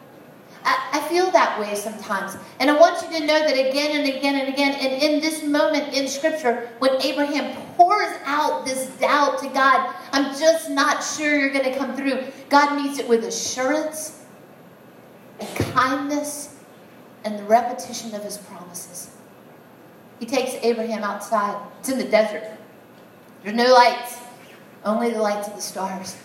I, 0.65 0.89
I 0.95 1.01
feel 1.09 1.31
that 1.31 1.61
way 1.61 1.75
sometimes. 1.75 2.37
And 2.61 2.71
I 2.71 2.79
want 2.79 3.03
you 3.03 3.19
to 3.19 3.27
know 3.27 3.39
that 3.39 3.53
again 3.53 3.99
and 3.99 4.09
again 4.09 4.37
and 4.37 4.53
again. 4.53 4.75
And 4.75 5.03
in 5.03 5.21
this 5.21 5.45
moment 5.45 5.95
in 5.95 6.09
Scripture, 6.09 6.71
when 6.79 7.01
Abraham 7.03 7.55
pours 7.77 8.17
out 8.25 8.65
this 8.65 8.87
doubt 8.99 9.39
to 9.41 9.49
God, 9.49 9.95
I'm 10.13 10.39
just 10.39 10.71
not 10.71 11.05
sure 11.05 11.39
you're 11.39 11.53
going 11.53 11.71
to 11.71 11.77
come 11.77 11.95
through. 11.97 12.25
God 12.49 12.83
meets 12.83 12.99
it 12.99 13.09
with 13.09 13.25
assurance 13.25 14.25
and 15.41 15.49
kindness 15.73 16.57
and 17.25 17.39
the 17.39 17.45
repetition 17.45 18.15
of 18.15 18.25
his 18.25 18.39
promises. 18.39 19.11
He 20.19 20.27
takes 20.27 20.55
Abraham 20.65 21.05
outside. 21.05 21.61
It's 21.81 21.89
in 21.89 21.99
the 21.99 22.05
desert. 22.05 22.58
No 23.53 23.73
lights, 23.73 24.19
only 24.85 25.11
the 25.11 25.21
lights 25.21 25.49
of 25.49 25.57
the 25.57 25.63
stars. 25.63 26.17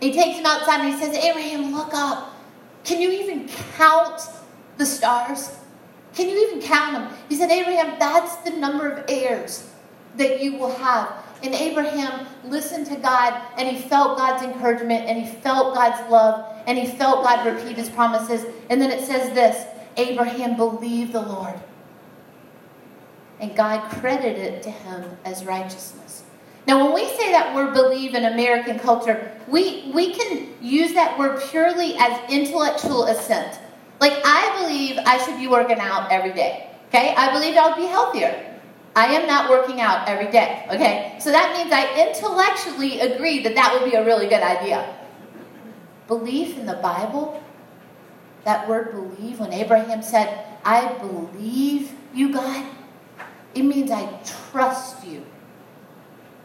He 0.00 0.12
takes 0.12 0.38
him 0.38 0.46
outside 0.46 0.80
and 0.80 0.94
he 0.94 1.00
says, 1.00 1.14
Abraham, 1.16 1.72
look 1.72 1.92
up. 1.92 2.34
Can 2.84 3.00
you 3.00 3.10
even 3.10 3.48
count 3.76 4.20
the 4.76 4.86
stars? 4.86 5.56
Can 6.14 6.28
you 6.28 6.48
even 6.48 6.62
count 6.62 6.92
them? 6.92 7.18
He 7.28 7.36
said, 7.36 7.50
Abraham, 7.50 7.98
that's 7.98 8.36
the 8.36 8.50
number 8.50 8.88
of 8.88 9.04
heirs 9.08 9.70
that 10.16 10.42
you 10.42 10.56
will 10.56 10.74
have. 10.76 11.12
And 11.42 11.54
Abraham 11.54 12.26
listened 12.44 12.86
to 12.86 12.96
God 12.96 13.40
and 13.56 13.68
he 13.68 13.80
felt 13.88 14.18
God's 14.18 14.42
encouragement 14.42 15.06
and 15.06 15.22
he 15.22 15.32
felt 15.40 15.74
God's 15.74 16.10
love 16.10 16.44
and 16.66 16.76
he 16.76 16.86
felt 16.86 17.24
God 17.24 17.46
repeat 17.46 17.76
his 17.76 17.88
promises. 17.88 18.44
And 18.70 18.80
then 18.80 18.90
it 18.90 19.04
says 19.04 19.32
this 19.34 19.66
Abraham 19.96 20.56
believed 20.56 21.12
the 21.12 21.22
Lord. 21.22 21.54
And 23.40 23.54
God 23.54 23.88
credited 23.90 24.38
it 24.38 24.62
to 24.64 24.70
him 24.70 25.16
as 25.24 25.44
righteousness. 25.44 26.24
Now, 26.68 26.84
when 26.84 26.94
we 26.94 27.08
say 27.16 27.32
that 27.32 27.54
word 27.54 27.72
believe 27.72 28.14
in 28.14 28.26
American 28.26 28.78
culture, 28.78 29.32
we, 29.48 29.90
we 29.94 30.12
can 30.12 30.52
use 30.60 30.92
that 30.92 31.18
word 31.18 31.42
purely 31.48 31.96
as 31.98 32.30
intellectual 32.30 33.04
assent. 33.04 33.58
Like, 34.00 34.12
I 34.22 34.60
believe 34.60 34.98
I 34.98 35.16
should 35.16 35.38
be 35.38 35.48
working 35.48 35.80
out 35.80 36.12
every 36.12 36.34
day. 36.34 36.68
Okay? 36.88 37.14
I 37.16 37.32
believe 37.32 37.56
I'll 37.56 37.74
be 37.74 37.86
healthier. 37.86 38.60
I 38.94 39.06
am 39.14 39.26
not 39.26 39.48
working 39.48 39.80
out 39.80 40.06
every 40.08 40.30
day. 40.30 40.66
Okay? 40.70 41.16
So 41.18 41.30
that 41.30 41.56
means 41.56 41.72
I 41.72 42.06
intellectually 42.06 43.00
agree 43.00 43.42
that 43.44 43.54
that 43.54 43.72
would 43.72 43.90
be 43.90 43.96
a 43.96 44.04
really 44.04 44.28
good 44.28 44.42
idea. 44.42 44.94
Belief 46.06 46.58
in 46.58 46.66
the 46.66 46.74
Bible, 46.74 47.42
that 48.44 48.68
word 48.68 48.92
believe, 48.92 49.40
when 49.40 49.54
Abraham 49.54 50.02
said, 50.02 50.44
I 50.66 50.92
believe 50.98 51.92
you, 52.12 52.30
God, 52.30 52.66
it 53.54 53.62
means 53.62 53.90
I 53.90 54.20
trust 54.50 55.06
you. 55.06 55.24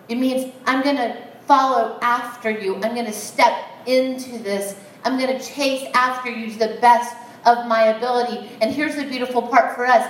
It 0.10 0.15
means 0.15 0.53
I'm 0.65 0.83
going 0.83 0.98
to 0.98 1.17
follow 1.48 1.98
after 2.01 2.50
you. 2.50 2.75
I'm 2.75 2.93
going 2.93 3.05
to 3.05 3.13
step 3.13 3.53
into 3.86 4.38
this. 4.38 4.75
I'm 5.03 5.17
going 5.17 5.38
to 5.38 5.43
chase 5.43 5.89
after 5.93 6.29
you 6.29 6.51
to 6.51 6.60
the 6.60 6.77
best 6.81 7.15
of 7.45 7.67
my 7.67 7.83
ability. 7.83 8.50
And 8.62 8.74
here's 8.74 8.95
the 8.95 9.05
beautiful 9.05 9.41
part 9.41 9.75
for 9.75 9.86
us 9.86 10.07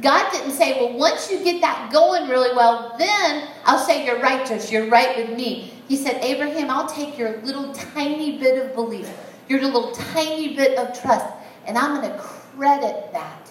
God 0.00 0.30
didn't 0.32 0.52
say, 0.52 0.80
well, 0.80 0.96
once 0.96 1.30
you 1.30 1.42
get 1.42 1.60
that 1.60 1.90
going 1.92 2.28
really 2.28 2.54
well, 2.56 2.94
then 2.98 3.48
I'll 3.64 3.78
say 3.78 4.04
you're 4.06 4.20
righteous. 4.20 4.70
You're 4.70 4.88
right 4.88 5.16
with 5.16 5.36
me. 5.36 5.74
He 5.88 5.96
said, 5.96 6.22
Abraham, 6.22 6.70
I'll 6.70 6.88
take 6.88 7.18
your 7.18 7.40
little 7.42 7.72
tiny 7.72 8.38
bit 8.38 8.64
of 8.64 8.74
belief, 8.74 9.10
your 9.48 9.60
little 9.60 9.92
tiny 9.92 10.54
bit 10.54 10.78
of 10.78 11.00
trust, 11.00 11.26
and 11.66 11.76
I'm 11.76 12.00
going 12.00 12.10
to 12.10 12.18
credit 12.18 13.12
that 13.12 13.50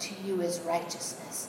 to 0.00 0.14
you 0.24 0.42
as 0.42 0.60
righteousness. 0.60 1.48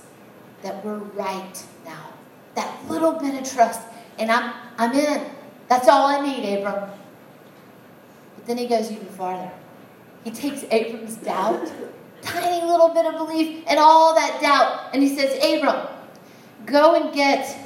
That 0.61 0.85
we're 0.85 0.97
right 0.97 1.63
now 1.85 2.13
that 2.55 2.89
little 2.89 3.13
bit 3.13 3.41
of 3.41 3.49
trust, 3.49 3.81
and 4.19 4.31
I'm, 4.31 4.53
I'm 4.77 4.93
in. 4.93 5.25
That's 5.67 5.87
all 5.87 6.07
I 6.07 6.21
need, 6.21 6.57
Abram. 6.57 6.89
But 8.35 8.45
then 8.45 8.57
he 8.57 8.67
goes 8.67 8.91
even 8.91 9.07
farther. 9.07 9.51
He 10.23 10.31
takes 10.31 10.63
Abram's 10.69 11.15
doubt, 11.15 11.71
tiny 12.21 12.65
little 12.65 12.89
bit 12.89 13.05
of 13.05 13.15
belief, 13.15 13.63
and 13.67 13.79
all 13.79 14.13
that 14.15 14.41
doubt, 14.41 14.93
and 14.93 15.01
he 15.01 15.15
says, 15.15 15.37
Abram, 15.43 15.87
go 16.65 16.95
and 16.95 17.13
get 17.13 17.57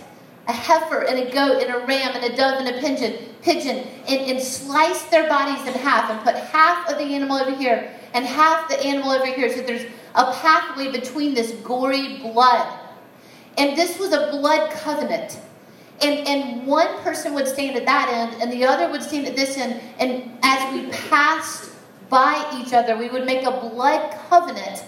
a 0.48 0.54
heifer 0.54 1.02
and 1.04 1.28
a 1.28 1.32
goat 1.32 1.62
and 1.62 1.74
a 1.74 1.86
ram 1.86 2.12
and 2.16 2.32
a 2.32 2.36
dove 2.36 2.60
and 2.60 2.68
a 2.68 2.80
pigeon, 2.80 3.18
pigeon 3.42 3.88
and, 4.08 4.22
and 4.32 4.42
slice 4.42 5.04
their 5.06 5.28
bodies 5.28 5.66
in 5.68 5.74
half 5.80 6.10
and 6.10 6.20
put 6.22 6.36
half 6.36 6.90
of 6.90 6.98
the 6.98 7.04
animal 7.04 7.38
over 7.38 7.54
here 7.56 7.92
and 8.14 8.26
half 8.26 8.70
the 8.70 8.80
animal 8.84 9.12
over 9.12 9.26
here 9.26 9.52
so 9.52 9.62
there's 9.62 9.86
a 10.16 10.32
pathway 10.34 10.92
between 10.92 11.34
this 11.34 11.52
gory 11.64 12.20
blood 12.20 12.80
and 13.58 13.78
this 13.78 14.00
was 14.00 14.12
a 14.12 14.32
blood 14.32 14.72
covenant. 14.72 15.40
And, 16.02 16.28
and 16.28 16.68
one 16.68 16.88
person 17.00 17.34
would 17.36 17.48
stand 17.48 17.78
at 17.78 17.86
that 17.86 18.10
end, 18.10 18.42
and 18.42 18.52
the 18.52 18.66
other 18.66 18.92
would 18.92 19.02
stand 19.02 19.28
at 19.28 19.36
this 19.36 19.58
end. 19.58 19.82
And 19.98 20.38
as 20.44 20.74
we 20.74 20.90
passed 20.92 21.72
by 22.10 22.46
each 22.60 22.74
other, 22.74 22.98
we 22.98 23.10
would 23.10 23.26
make 23.26 23.44
a 23.46 23.52
blood 23.52 24.12
covenant 24.30 24.84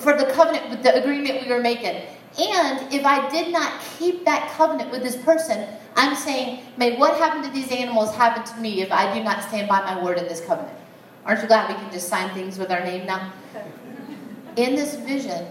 for 0.00 0.16
the 0.16 0.24
covenant, 0.32 0.70
with 0.70 0.82
the 0.82 0.94
agreement 1.00 1.42
we 1.42 1.52
were 1.52 1.60
making. 1.60 2.02
And 2.38 2.92
if 2.92 3.04
I 3.04 3.28
did 3.30 3.52
not 3.52 3.78
keep 3.98 4.24
that 4.24 4.50
covenant 4.52 4.90
with 4.90 5.02
this 5.02 5.16
person, 5.16 5.68
I'm 5.96 6.16
saying, 6.16 6.60
may 6.78 6.96
what 6.96 7.18
happened 7.18 7.44
to 7.44 7.50
these 7.50 7.70
animals 7.70 8.14
happen 8.14 8.42
to 8.42 8.60
me 8.60 8.80
if 8.80 8.90
I 8.90 9.12
do 9.12 9.22
not 9.22 9.42
stand 9.44 9.68
by 9.68 9.80
my 9.82 10.02
word 10.02 10.16
in 10.16 10.24
this 10.24 10.40
covenant. 10.40 10.78
Aren't 11.26 11.42
you 11.42 11.46
glad 11.46 11.68
we 11.68 11.74
can 11.74 11.92
just 11.92 12.08
sign 12.08 12.32
things 12.34 12.58
with 12.58 12.70
our 12.70 12.82
name 12.82 13.06
now? 13.06 13.32
In 14.56 14.74
this 14.74 14.96
vision, 14.96 15.46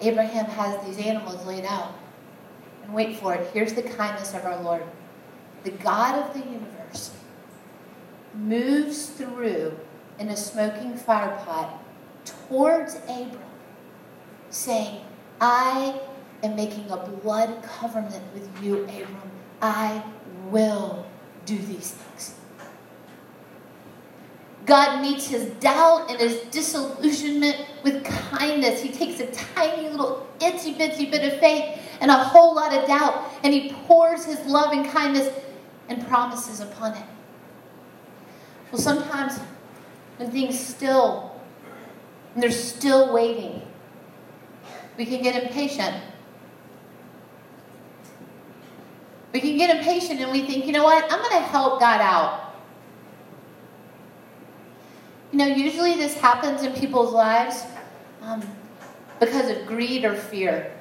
Abraham 0.00 0.46
has 0.46 0.84
these 0.84 1.04
animals 1.04 1.44
laid 1.46 1.64
out. 1.64 1.94
And 2.84 2.94
wait 2.94 3.18
for 3.18 3.34
it. 3.34 3.50
Here's 3.52 3.74
the 3.74 3.82
kindness 3.82 4.34
of 4.34 4.44
our 4.44 4.60
Lord. 4.62 4.82
The 5.64 5.70
God 5.70 6.26
of 6.26 6.34
the 6.34 6.48
universe 6.48 7.10
moves 8.34 9.08
through 9.08 9.78
in 10.18 10.28
a 10.28 10.36
smoking 10.36 10.96
fire 10.96 11.36
pot 11.44 11.82
towards 12.24 12.96
Abram, 13.08 13.38
saying, 14.50 15.00
I 15.40 16.00
am 16.42 16.56
making 16.56 16.90
a 16.90 16.96
blood 16.96 17.62
covenant 17.62 18.22
with 18.34 18.48
you, 18.62 18.84
Abram. 18.84 19.30
I 19.60 20.02
will 20.48 21.06
do 21.44 21.56
these 21.56 21.92
things. 21.92 22.34
God 24.66 25.00
meets 25.00 25.28
his 25.28 25.46
doubt 25.60 26.10
and 26.10 26.18
his 26.18 26.40
disillusionment 26.50 27.56
with 27.84 28.04
kindness. 28.04 28.82
He 28.82 28.90
takes 28.90 29.20
a 29.20 29.26
tiny 29.26 29.88
little 29.88 30.26
itsy 30.40 30.76
bitsy 30.76 31.08
bit 31.08 31.32
of 31.32 31.38
faith 31.38 31.80
and 32.00 32.10
a 32.10 32.14
whole 32.14 32.54
lot 32.54 32.74
of 32.74 32.86
doubt, 32.86 33.30
and 33.44 33.54
he 33.54 33.72
pours 33.86 34.24
his 34.24 34.40
love 34.46 34.72
and 34.72 34.84
kindness 34.90 35.32
and 35.88 36.06
promises 36.08 36.60
upon 36.60 36.94
it. 36.94 37.04
Well, 38.72 38.82
sometimes 38.82 39.38
when 40.16 40.32
things 40.32 40.58
still, 40.58 41.40
and 42.34 42.42
they're 42.42 42.50
still 42.50 43.14
waiting, 43.14 43.62
we 44.98 45.06
can 45.06 45.22
get 45.22 45.40
impatient. 45.40 45.94
We 49.32 49.40
can 49.40 49.56
get 49.56 49.76
impatient 49.76 50.20
and 50.20 50.32
we 50.32 50.44
think, 50.44 50.66
you 50.66 50.72
know 50.72 50.82
what, 50.82 51.04
I'm 51.04 51.20
going 51.20 51.42
to 51.42 51.48
help 51.48 51.78
God 51.78 52.00
out. 52.00 52.45
You 55.36 55.44
know, 55.44 55.54
usually 55.54 55.96
this 55.96 56.14
happens 56.14 56.62
in 56.62 56.72
people's 56.72 57.12
lives 57.12 57.62
um, 58.22 58.42
because 59.20 59.50
of 59.50 59.66
greed 59.66 60.02
or 60.06 60.14
fear. 60.14 60.72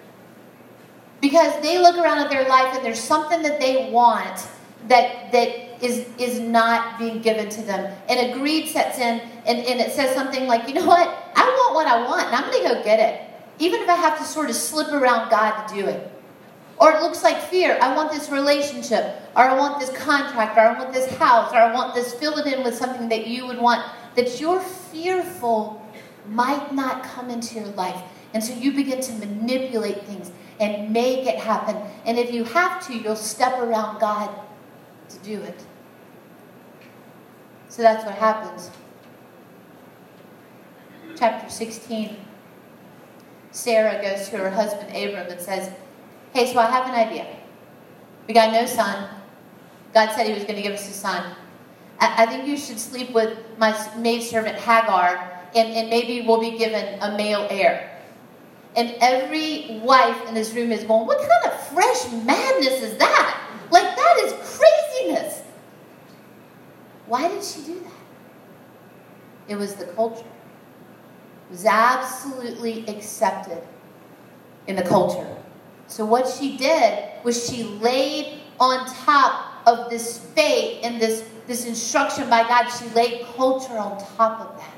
Because 1.20 1.62
they 1.62 1.78
look 1.78 1.98
around 1.98 2.20
at 2.20 2.30
their 2.30 2.48
life 2.48 2.74
and 2.74 2.86
there's 2.86 3.02
something 3.02 3.42
that 3.42 3.60
they 3.60 3.92
want 3.92 4.48
that 4.88 5.30
that 5.34 5.84
is 5.84 6.08
is 6.18 6.40
not 6.40 6.98
being 6.98 7.22
given 7.22 7.50
to 7.50 7.62
them. 7.64 7.94
And 8.08 8.32
a 8.32 8.40
greed 8.40 8.70
sets 8.70 8.98
in 8.98 9.20
and, 9.46 9.60
and 9.60 9.82
it 9.82 9.92
says 9.92 10.16
something 10.16 10.48
like, 10.48 10.70
you 10.70 10.74
know 10.74 10.88
what, 10.88 11.10
I 11.36 11.44
want 11.44 11.76
what 11.76 11.88
I 11.88 12.08
want 12.08 12.28
and 12.28 12.36
I'm 12.38 12.50
gonna 12.50 12.76
go 12.76 12.82
get 12.82 13.02
it. 13.02 13.30
Even 13.60 13.82
if 13.82 13.90
I 13.90 13.96
have 13.96 14.18
to 14.20 14.24
sort 14.24 14.50
of 14.50 14.56
slip 14.56 14.94
around 14.94 15.30
God 15.30 15.68
to 15.68 15.76
do 15.76 15.86
it. 15.86 16.12
Or 16.78 16.94
it 16.94 17.02
looks 17.02 17.24
like 17.24 17.42
fear. 17.42 17.78
I 17.82 17.94
want 17.94 18.12
this 18.12 18.30
relationship, 18.30 19.16
or 19.36 19.44
I 19.44 19.58
want 19.58 19.80
this 19.80 19.90
contract, 19.98 20.58
or 20.58 20.62
I 20.62 20.78
want 20.78 20.94
this 20.94 21.10
house, 21.16 21.54
or 21.54 21.58
I 21.58 21.74
want 21.74 21.96
this, 21.96 22.14
fill 22.14 22.38
it 22.38 22.48
in 22.48 22.66
with 22.66 22.76
something 22.76 23.08
that 23.08 23.28
you 23.28 23.48
would 23.48 23.58
want, 23.58 23.82
that 24.16 24.40
you're 24.40 24.60
fearful 24.60 25.86
might 26.28 26.74
not 26.74 27.04
come 27.04 27.30
into 27.30 27.56
your 27.56 27.68
life. 27.68 28.02
And 28.34 28.44
so 28.44 28.54
you 28.54 28.72
begin 28.72 29.02
to 29.02 29.14
manipulate 29.14 30.04
things 30.04 30.32
and 30.60 30.92
make 30.92 31.28
it 31.28 31.38
happen. 31.38 31.78
And 32.06 32.18
if 32.18 32.34
you 32.34 32.44
have 32.46 32.86
to, 32.88 32.94
you'll 32.94 33.16
step 33.16 33.60
around 33.60 34.00
God 34.00 34.30
to 35.10 35.18
do 35.20 35.42
it. 35.42 35.66
So 37.70 37.82
that's 37.82 38.06
what 38.06 38.16
happens. 38.16 38.72
Chapter 41.18 41.50
16 41.50 42.18
Sarah 43.56 44.02
goes 44.02 44.28
to 44.30 44.38
her 44.38 44.50
husband 44.50 44.90
Abram 44.90 45.32
and 45.32 45.40
says, 45.40 45.72
Hey, 46.34 46.52
so 46.52 46.60
I 46.60 46.66
have 46.66 46.88
an 46.88 46.94
idea. 46.94 47.26
We 48.28 48.34
got 48.34 48.52
no 48.52 48.66
son. 48.66 49.10
God 49.94 50.12
said 50.12 50.28
he 50.28 50.34
was 50.34 50.44
going 50.44 50.58
to 50.58 50.62
give 50.62 50.74
us 50.74 50.90
a 50.90 50.94
son. 50.94 51.36
I, 52.00 52.26
think 52.26 52.48
you 52.48 52.58
should 52.58 52.80
sleep 52.80 53.14
with 53.14 53.38
my 53.58 53.74
maidservant 53.98 54.58
Hagar, 54.58 55.42
and, 55.56 55.70
and 55.70 55.90
maybe 55.90 56.26
we'll 56.28 56.42
be 56.42 56.58
given 56.58 57.00
a 57.02 57.16
male 57.18 57.48
heir. 57.50 57.92
And 58.76 58.96
every 59.00 59.80
wife 59.82 60.28
in 60.28 60.34
this 60.34 60.54
room 60.54 60.72
is 60.72 60.84
going, 60.84 61.08
What 61.08 61.20
kind 61.20 61.54
of 61.54 61.68
fresh 61.68 62.12
madness 62.26 62.82
is 62.82 62.98
that? 62.98 63.42
Like, 63.72 63.96
that 63.96 64.22
is 64.24 64.34
craziness. 64.58 65.42
Why 67.08 67.28
did 67.28 67.44
she 67.44 67.62
do 67.62 67.80
that? 67.80 67.92
It 69.48 69.56
was 69.56 69.76
the 69.76 69.86
culture. 69.86 70.26
It 71.50 71.52
was 71.52 71.66
absolutely 71.66 72.86
accepted 72.88 73.62
in 74.68 74.76
the 74.76 74.82
culture. 74.82 75.28
So, 75.88 76.06
what 76.06 76.28
she 76.28 76.58
did 76.58 77.24
was 77.24 77.48
she 77.48 77.64
laid 77.64 78.42
on 78.60 78.86
top 78.88 79.68
of 79.68 79.90
this 79.90 80.20
faith 80.20 80.80
and 80.84 81.00
this, 81.00 81.24
this 81.48 81.66
instruction 81.66 82.30
by 82.30 82.44
God, 82.44 82.68
she 82.70 82.88
laid 82.90 83.26
culture 83.36 83.78
on 83.78 83.98
top 84.16 84.42
of 84.42 84.58
that. 84.58 84.72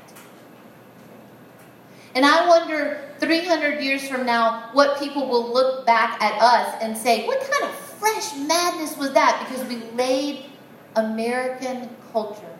And 2.14 2.24
I 2.26 2.48
wonder 2.48 3.08
300 3.20 3.82
years 3.82 4.08
from 4.08 4.26
now 4.26 4.70
what 4.72 4.98
people 4.98 5.28
will 5.28 5.52
look 5.52 5.86
back 5.86 6.20
at 6.22 6.40
us 6.40 6.82
and 6.82 6.96
say, 6.96 7.26
what 7.26 7.40
kind 7.40 7.64
of 7.64 7.70
fresh 7.74 8.34
madness 8.36 8.96
was 8.96 9.12
that? 9.12 9.46
Because 9.46 9.66
we 9.68 9.76
laid 9.96 10.46
American 10.96 11.88
culture 12.12 12.56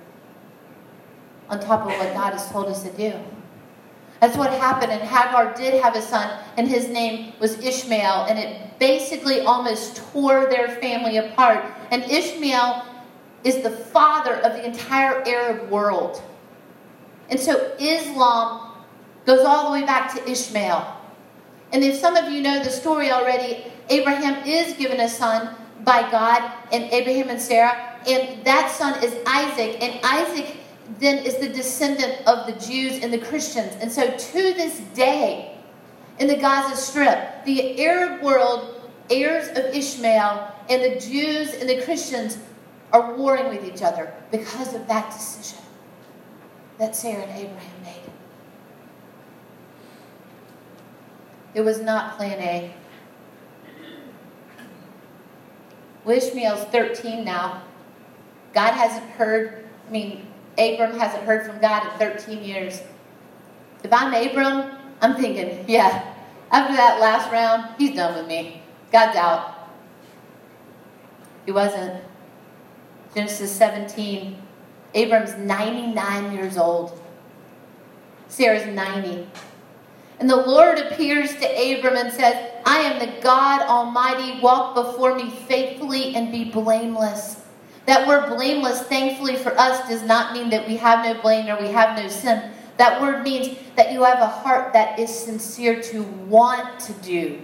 on 1.48 1.60
top 1.60 1.80
of 1.80 1.86
what 1.88 2.12
God 2.14 2.32
has 2.32 2.48
told 2.50 2.66
us 2.66 2.82
to 2.82 2.92
do. 2.92 3.12
That's 4.20 4.36
what 4.36 4.50
happened. 4.50 4.92
And 4.92 5.02
Hagar 5.02 5.54
did 5.54 5.80
have 5.82 5.94
a 5.94 6.02
son, 6.02 6.42
and 6.56 6.66
his 6.68 6.88
name 6.88 7.32
was 7.40 7.58
Ishmael. 7.58 8.26
And 8.28 8.38
it 8.38 8.78
basically 8.78 9.40
almost 9.40 9.96
tore 10.12 10.46
their 10.46 10.68
family 10.68 11.18
apart. 11.18 11.64
And 11.90 12.02
Ishmael 12.02 12.84
is 13.45 13.62
the 13.62 13.71
father 13.71 14.35
of 14.35 14.52
the 14.52 14.64
entire 14.64 15.23
Arab 15.26 15.71
world. 15.71 16.23
And 17.30 17.38
so 17.38 17.73
Islam 17.78 18.73
goes 19.26 19.45
all 19.45 19.66
the 19.66 19.80
way 19.80 19.87
back 19.87 20.14
to 20.14 20.30
Ishmael. 20.30 20.97
And 21.73 21.85
if 21.85 21.97
some 21.97 22.16
of 22.16 22.33
you 22.33 22.40
know 22.40 22.62
the 22.62 22.71
story 22.71 23.11
already, 23.11 23.64
Abraham 23.90 24.47
is 24.47 24.75
given 24.75 25.00
a 25.00 25.09
son 25.09 25.54
by 25.85 26.11
God, 26.11 26.50
and 26.73 26.85
Abraham 26.85 27.28
and 27.28 27.40
Sarah, 27.40 27.97
and 28.07 28.45
that 28.45 28.71
son 28.71 29.02
is 29.04 29.14
Isaac. 29.26 29.83
And 29.83 30.00
Isaac 30.02 30.57
then 30.99 31.25
is 31.25 31.37
the 31.37 31.49
descendant 31.49 32.26
of 32.26 32.47
the 32.47 32.52
Jews 32.66 33.02
and 33.02 33.12
the 33.12 33.18
Christians. 33.18 33.76
And 33.80 33.92
so 33.92 34.11
to 34.11 34.33
this 34.33 34.80
day, 34.95 35.59
in 36.18 36.26
the 36.26 36.37
Gaza 36.37 36.76
Strip, 36.76 37.45
the 37.45 37.80
Arab 37.85 38.23
world, 38.23 38.83
heirs 39.11 39.49
of 39.50 39.75
Ishmael, 39.75 40.52
and 40.68 40.83
the 40.83 41.00
Jews 41.00 41.54
and 41.54 41.68
the 41.68 41.82
Christians 41.82 42.39
are 42.92 43.14
warring 43.14 43.48
with 43.48 43.64
each 43.64 43.82
other 43.82 44.12
because 44.30 44.74
of 44.74 44.86
that 44.88 45.12
decision 45.12 45.58
that 46.78 46.96
Sarah 46.96 47.22
and 47.22 47.30
Abraham 47.30 47.82
made. 47.82 48.12
It 51.54 51.62
was 51.62 51.80
not 51.80 52.16
plan 52.16 52.38
A. 52.40 52.74
Well, 56.04 56.16
Ishmael's 56.16 56.64
13 56.66 57.24
now. 57.24 57.62
God 58.54 58.72
hasn't 58.72 59.10
heard, 59.10 59.68
I 59.86 59.90
mean, 59.90 60.26
Abram 60.56 60.98
hasn't 60.98 61.24
heard 61.24 61.46
from 61.46 61.60
God 61.60 61.84
in 61.84 61.98
13 61.98 62.42
years. 62.42 62.80
If 63.84 63.92
I'm 63.92 64.14
Abram, 64.14 64.76
I'm 65.00 65.14
thinking, 65.14 65.64
yeah, 65.68 66.14
after 66.50 66.74
that 66.74 67.00
last 67.00 67.30
round, 67.30 67.74
he's 67.78 67.94
done 67.94 68.16
with 68.16 68.26
me. 68.26 68.62
God's 68.90 69.16
out. 69.16 69.70
He 71.44 71.52
wasn't. 71.52 72.02
Genesis 73.14 73.50
17, 73.52 74.36
Abram's 74.94 75.36
99 75.36 76.32
years 76.32 76.56
old. 76.56 77.00
Sarah's 78.28 78.66
90. 78.66 79.26
And 80.21 80.28
the 80.28 80.36
Lord 80.36 80.78
appears 80.78 81.34
to 81.36 81.47
Abram 81.47 81.97
and 81.97 82.12
says, 82.12 82.50
I 82.66 82.78
am 82.80 82.99
the 82.99 83.21
God 83.21 83.62
Almighty. 83.62 84.40
Walk 84.40 84.75
before 84.75 85.14
me 85.14 85.30
faithfully 85.30 86.14
and 86.16 86.32
be 86.32 86.50
blameless. 86.50 87.44
That 87.86 88.06
word 88.06 88.28
blameless, 88.28 88.82
thankfully 88.82 89.36
for 89.36 89.56
us, 89.58 89.88
does 89.88 90.02
not 90.02 90.34
mean 90.34 90.50
that 90.50 90.66
we 90.66 90.76
have 90.76 91.04
no 91.04 91.21
blame 91.23 91.49
or 91.49 91.58
we 91.60 91.68
have 91.68 91.97
no 91.97 92.08
sin. 92.08 92.50
That 92.76 93.00
word 93.00 93.23
means 93.23 93.56
that 93.76 93.92
you 93.92 94.04
have 94.04 94.18
a 94.18 94.26
heart 94.26 94.73
that 94.73 94.99
is 94.99 95.08
sincere 95.08 95.80
to 95.84 96.02
want 96.02 96.80
to 96.80 96.92
do 96.94 97.40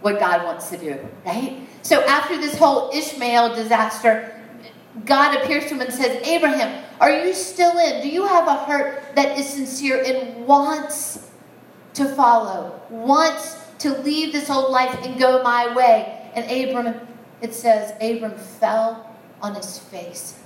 what 0.00 0.18
God 0.18 0.44
wants 0.44 0.70
to 0.70 0.78
do, 0.78 0.98
right? 1.26 1.66
So 1.82 2.02
after 2.04 2.38
this 2.38 2.56
whole 2.56 2.90
Ishmael 2.94 3.54
disaster, 3.54 4.39
God 5.04 5.40
appears 5.40 5.64
to 5.66 5.74
him 5.74 5.80
and 5.80 5.92
says, 5.92 6.26
Abraham, 6.26 6.84
are 7.00 7.24
you 7.24 7.32
still 7.32 7.78
in? 7.78 8.02
Do 8.02 8.08
you 8.08 8.26
have 8.26 8.48
a 8.48 8.54
heart 8.54 9.14
that 9.14 9.38
is 9.38 9.48
sincere 9.48 10.02
and 10.04 10.46
wants 10.46 11.30
to 11.94 12.06
follow, 12.14 12.80
wants 12.90 13.56
to 13.78 13.96
leave 13.98 14.32
this 14.32 14.50
old 14.50 14.70
life 14.70 14.98
and 15.02 15.18
go 15.18 15.42
my 15.42 15.72
way? 15.74 16.30
And 16.34 16.44
Abram, 16.50 17.06
it 17.40 17.54
says, 17.54 17.92
Abram 18.00 18.36
fell 18.36 19.16
on 19.40 19.54
his 19.54 19.78
face 19.78 20.40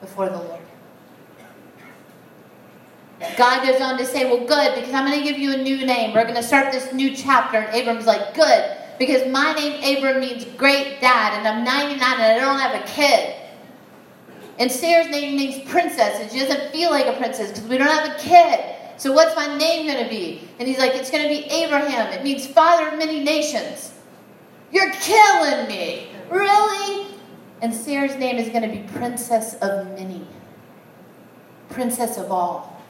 before 0.00 0.28
the 0.28 0.36
Lord. 0.36 0.60
God 3.36 3.66
goes 3.66 3.80
on 3.80 3.96
to 3.98 4.04
say, 4.04 4.24
Well, 4.24 4.46
good, 4.46 4.74
because 4.74 4.92
I'm 4.92 5.06
going 5.06 5.18
to 5.18 5.24
give 5.24 5.38
you 5.38 5.54
a 5.54 5.56
new 5.56 5.86
name. 5.86 6.14
We're 6.14 6.24
going 6.24 6.34
to 6.34 6.42
start 6.42 6.72
this 6.72 6.92
new 6.92 7.14
chapter. 7.14 7.58
And 7.58 7.74
Abram's 7.74 8.06
like, 8.06 8.34
Good, 8.34 8.76
because 8.98 9.30
my 9.30 9.52
name, 9.54 9.98
Abram, 9.98 10.20
means 10.20 10.44
great 10.56 11.00
dad, 11.00 11.38
and 11.38 11.46
I'm 11.46 11.64
99 11.64 12.00
and 12.00 12.22
I 12.22 12.38
don't 12.38 12.58
have 12.58 12.82
a 12.82 12.86
kid. 12.86 13.34
And 14.58 14.70
Sarah's 14.70 15.10
name 15.10 15.36
means 15.36 15.68
princess, 15.68 16.20
and 16.20 16.30
she 16.30 16.38
doesn't 16.38 16.70
feel 16.70 16.90
like 16.90 17.06
a 17.06 17.16
princess 17.18 17.50
because 17.50 17.68
we 17.68 17.76
don't 17.76 17.88
have 17.88 18.16
a 18.16 18.18
kid. 18.18 18.60
So 18.96 19.12
what's 19.12 19.34
my 19.34 19.56
name 19.58 19.86
going 19.86 20.04
to 20.04 20.08
be? 20.08 20.48
And 20.58 20.68
he's 20.68 20.78
like, 20.78 20.94
It's 20.94 21.10
going 21.10 21.24
to 21.24 21.28
be 21.28 21.44
Abraham. 21.50 22.12
It 22.12 22.22
means 22.22 22.46
father 22.46 22.88
of 22.88 22.98
many 22.98 23.22
nations. 23.22 23.92
You're 24.70 24.92
killing 24.92 25.68
me. 25.68 26.08
Really? 26.30 27.06
And 27.60 27.74
Sarah's 27.74 28.16
name 28.16 28.36
is 28.36 28.48
going 28.48 28.62
to 28.62 28.68
be 28.68 28.86
Princess 28.92 29.54
of 29.54 29.86
Many, 29.98 30.26
Princess 31.70 32.18
of 32.18 32.30
All. 32.30 32.82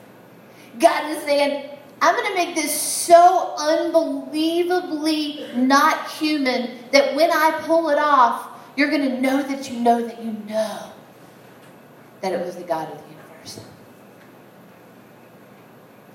God 0.78 1.10
is 1.10 1.22
saying, 1.22 1.73
I'm 2.00 2.14
going 2.14 2.28
to 2.28 2.34
make 2.34 2.54
this 2.54 2.78
so 2.78 3.54
unbelievably 3.58 5.46
not 5.56 6.10
human 6.10 6.70
that 6.92 7.14
when 7.14 7.30
I 7.30 7.60
pull 7.64 7.88
it 7.90 7.98
off, 7.98 8.48
you're 8.76 8.90
going 8.90 9.08
to 9.08 9.20
know 9.20 9.42
that 9.42 9.70
you 9.70 9.80
know 9.80 10.06
that 10.06 10.22
you 10.22 10.32
know 10.48 10.92
that 12.20 12.32
it 12.32 12.44
was 12.44 12.56
the 12.56 12.64
God 12.64 12.90
of 12.90 12.98
the 12.98 13.04
universe. 13.10 13.60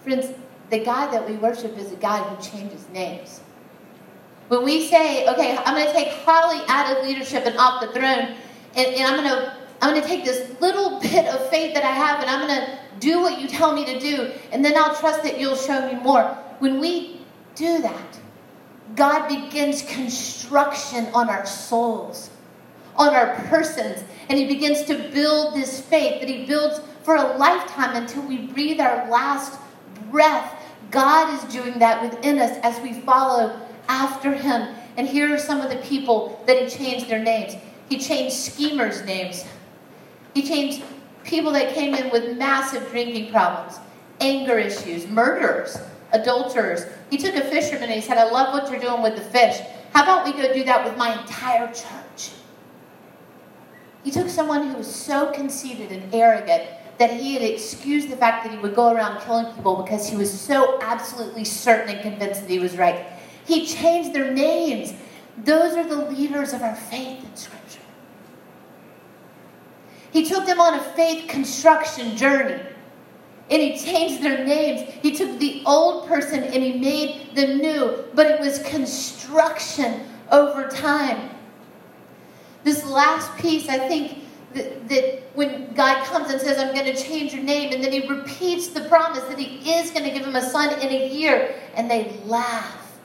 Friends, 0.03 0.33
the 0.69 0.83
God 0.83 1.11
that 1.11 1.27
we 1.27 1.37
worship 1.37 1.77
is 1.77 1.91
a 1.91 1.95
God 1.95 2.23
who 2.23 2.43
changes 2.43 2.87
names. 2.89 3.41
When 4.47 4.63
we 4.63 4.87
say, 4.87 5.27
okay, 5.27 5.57
I'm 5.57 5.75
going 5.75 5.87
to 5.87 5.93
take 5.93 6.09
Holly 6.23 6.61
out 6.67 6.97
of 6.97 7.05
leadership 7.05 7.45
and 7.45 7.57
off 7.57 7.81
the 7.81 7.87
throne, 7.93 8.35
and, 8.75 8.87
and 8.87 9.03
I'm 9.03 9.23
going 9.23 9.29
to 9.29 9.58
I'm 9.81 9.91
going 9.91 10.01
to 10.01 10.07
take 10.07 10.25
this 10.25 10.59
little 10.59 10.99
bit 10.99 11.25
of 11.27 11.49
faith 11.49 11.73
that 11.73 11.83
I 11.83 11.91
have 11.91 12.21
and 12.21 12.29
I'm 12.29 12.47
going 12.47 12.59
to 12.59 12.79
do 12.99 13.21
what 13.21 13.39
you 13.39 13.47
tell 13.47 13.73
me 13.73 13.85
to 13.85 13.99
do, 13.99 14.31
and 14.51 14.63
then 14.63 14.77
I'll 14.77 14.95
trust 14.95 15.23
that 15.23 15.39
you'll 15.39 15.55
show 15.55 15.87
me 15.87 15.99
more. 16.01 16.23
When 16.59 16.79
we 16.79 17.21
do 17.55 17.81
that, 17.81 18.19
God 18.95 19.27
begins 19.27 19.83
construction 19.83 21.07
on 21.13 21.29
our 21.29 21.45
souls, 21.45 22.29
on 22.95 23.13
our 23.13 23.35
persons, 23.47 24.03
and 24.27 24.37
He 24.37 24.47
begins 24.47 24.83
to 24.83 24.97
build 25.11 25.55
this 25.55 25.79
faith 25.79 26.19
that 26.19 26.29
He 26.29 26.45
builds 26.45 26.81
for 27.03 27.15
a 27.15 27.37
lifetime 27.37 27.95
until 27.95 28.23
we 28.23 28.47
breathe 28.47 28.79
our 28.79 29.09
last 29.09 29.59
breath. 30.11 30.55
God 30.91 31.33
is 31.33 31.53
doing 31.53 31.79
that 31.79 32.01
within 32.01 32.39
us 32.39 32.57
as 32.63 32.79
we 32.81 32.99
follow 33.01 33.59
after 33.87 34.33
Him. 34.33 34.75
And 34.97 35.07
here 35.07 35.33
are 35.33 35.39
some 35.39 35.61
of 35.61 35.69
the 35.69 35.77
people 35.77 36.43
that 36.47 36.61
He 36.61 36.69
changed 36.69 37.07
their 37.09 37.23
names. 37.23 37.55
He 37.89 37.99
changed 37.99 38.35
schemers' 38.35 39.03
names. 39.05 39.45
He 40.33 40.43
changed 40.43 40.83
people 41.23 41.51
that 41.51 41.73
came 41.73 41.93
in 41.93 42.09
with 42.11 42.37
massive 42.37 42.89
drinking 42.89 43.31
problems, 43.31 43.79
anger 44.19 44.57
issues, 44.57 45.07
murderers, 45.07 45.77
adulterers. 46.11 46.85
He 47.09 47.17
took 47.17 47.35
a 47.35 47.41
fisherman 47.41 47.83
and 47.83 47.93
he 47.93 48.01
said, 48.01 48.17
I 48.17 48.29
love 48.29 48.53
what 48.53 48.71
you're 48.71 48.79
doing 48.79 49.01
with 49.01 49.15
the 49.15 49.21
fish. 49.21 49.59
How 49.93 50.03
about 50.03 50.25
we 50.25 50.33
go 50.33 50.53
do 50.53 50.63
that 50.65 50.85
with 50.85 50.97
my 50.97 51.19
entire 51.19 51.67
church? 51.67 52.31
He 54.03 54.11
took 54.11 54.29
someone 54.29 54.69
who 54.69 54.77
was 54.77 54.93
so 54.93 55.31
conceited 55.31 55.91
and 55.91 56.13
arrogant 56.13 56.69
that 56.99 57.11
he 57.11 57.33
had 57.33 57.41
excused 57.41 58.09
the 58.09 58.17
fact 58.17 58.43
that 58.43 58.51
he 58.51 58.59
would 58.59 58.75
go 58.75 58.93
around 58.93 59.21
killing 59.21 59.53
people 59.53 59.81
because 59.81 60.09
he 60.09 60.15
was 60.15 60.31
so 60.31 60.79
absolutely 60.81 61.45
certain 61.45 61.95
and 61.95 62.01
convinced 62.01 62.41
that 62.41 62.49
he 62.49 62.59
was 62.59 62.77
right. 62.77 63.05
He 63.45 63.65
changed 63.65 64.13
their 64.13 64.31
names. 64.31 64.93
Those 65.37 65.75
are 65.75 65.87
the 65.87 66.09
leaders 66.11 66.53
of 66.53 66.61
our 66.61 66.75
faith 66.75 67.23
in 67.23 67.35
Scripture. 67.35 67.68
He 70.11 70.25
took 70.25 70.45
them 70.45 70.59
on 70.59 70.75
a 70.75 70.83
faith 70.93 71.27
construction 71.27 72.15
journey. 72.17 72.61
And 73.51 73.61
he 73.61 73.77
changed 73.77 74.23
their 74.23 74.45
names. 74.45 74.81
He 75.01 75.15
took 75.15 75.39
the 75.39 75.63
old 75.65 76.07
person 76.07 76.43
and 76.43 76.63
he 76.63 76.73
made 76.73 77.35
them 77.35 77.57
new. 77.57 78.05
But 78.13 78.27
it 78.27 78.39
was 78.39 78.59
construction 78.63 80.01
over 80.31 80.67
time. 80.67 81.31
This 82.63 82.85
last 82.85 83.35
piece, 83.39 83.67
I 83.67 83.79
think 83.87 84.19
that, 84.53 84.87
that 84.89 85.23
when 85.33 85.73
God 85.73 86.05
comes 86.05 86.29
and 86.29 86.39
says, 86.39 86.57
I'm 86.57 86.73
going 86.73 86.93
to 86.93 87.01
change 87.01 87.33
your 87.33 87.43
name, 87.43 87.73
and 87.73 87.83
then 87.83 87.91
he 87.91 88.07
repeats 88.07 88.67
the 88.67 88.81
promise 88.81 89.23
that 89.23 89.39
he 89.39 89.71
is 89.71 89.91
going 89.91 90.03
to 90.03 90.11
give 90.11 90.25
him 90.25 90.35
a 90.35 90.41
son 90.41 90.73
in 90.79 90.89
a 90.89 91.09
year, 91.09 91.55
and 91.75 91.89
they 91.89 92.19
laugh. 92.25 92.99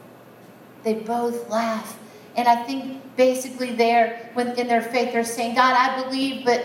They 0.82 0.94
both 0.94 1.48
laugh. 1.48 1.98
And 2.36 2.48
I 2.48 2.64
think 2.64 3.16
basically 3.16 3.74
there, 3.74 4.30
in 4.36 4.66
their 4.66 4.82
faith, 4.82 5.12
they're 5.12 5.24
saying, 5.24 5.54
God, 5.54 5.74
I 5.76 6.02
believe, 6.02 6.44
but 6.44 6.64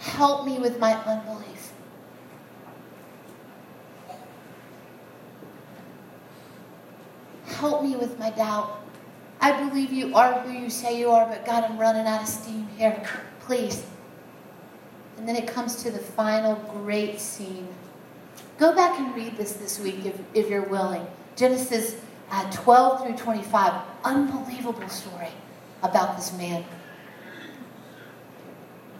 help 0.00 0.46
me 0.46 0.58
with 0.58 0.78
my 0.78 0.94
unbelief. 1.04 1.72
Help 7.46 7.82
me 7.82 7.94
with 7.94 8.18
my 8.18 8.30
doubt. 8.30 8.80
I 9.40 9.68
believe 9.68 9.92
you 9.92 10.14
are 10.14 10.40
who 10.40 10.52
you 10.52 10.70
say 10.70 10.98
you 10.98 11.10
are, 11.10 11.26
but 11.26 11.44
God, 11.44 11.64
I'm 11.64 11.78
running 11.78 12.06
out 12.06 12.22
of 12.22 12.28
steam 12.28 12.66
here. 12.76 13.06
Please. 13.40 13.86
And 15.18 15.28
then 15.28 15.36
it 15.36 15.46
comes 15.46 15.82
to 15.82 15.90
the 15.90 15.98
final 15.98 16.54
great 16.72 17.20
scene. 17.20 17.68
Go 18.58 18.74
back 18.74 18.98
and 18.98 19.14
read 19.14 19.36
this 19.36 19.54
this 19.54 19.78
week 19.78 20.04
if, 20.06 20.18
if 20.32 20.48
you're 20.48 20.62
willing. 20.62 21.06
Genesis 21.36 21.96
uh, 22.30 22.50
12 22.50 23.02
through 23.02 23.16
25. 23.16 23.82
Unbelievable 24.04 24.88
story 24.88 25.28
about 25.82 26.16
this 26.16 26.36
man. 26.36 26.64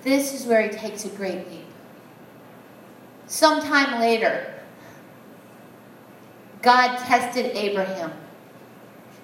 This 0.02 0.32
is 0.32 0.46
where 0.46 0.62
he 0.62 0.70
takes 0.70 1.04
a 1.04 1.08
great 1.10 1.48
leap. 1.50 1.64
Sometime 3.26 4.00
later, 4.00 4.54
God 6.62 6.98
tested 6.98 7.56
Abraham. 7.56 8.12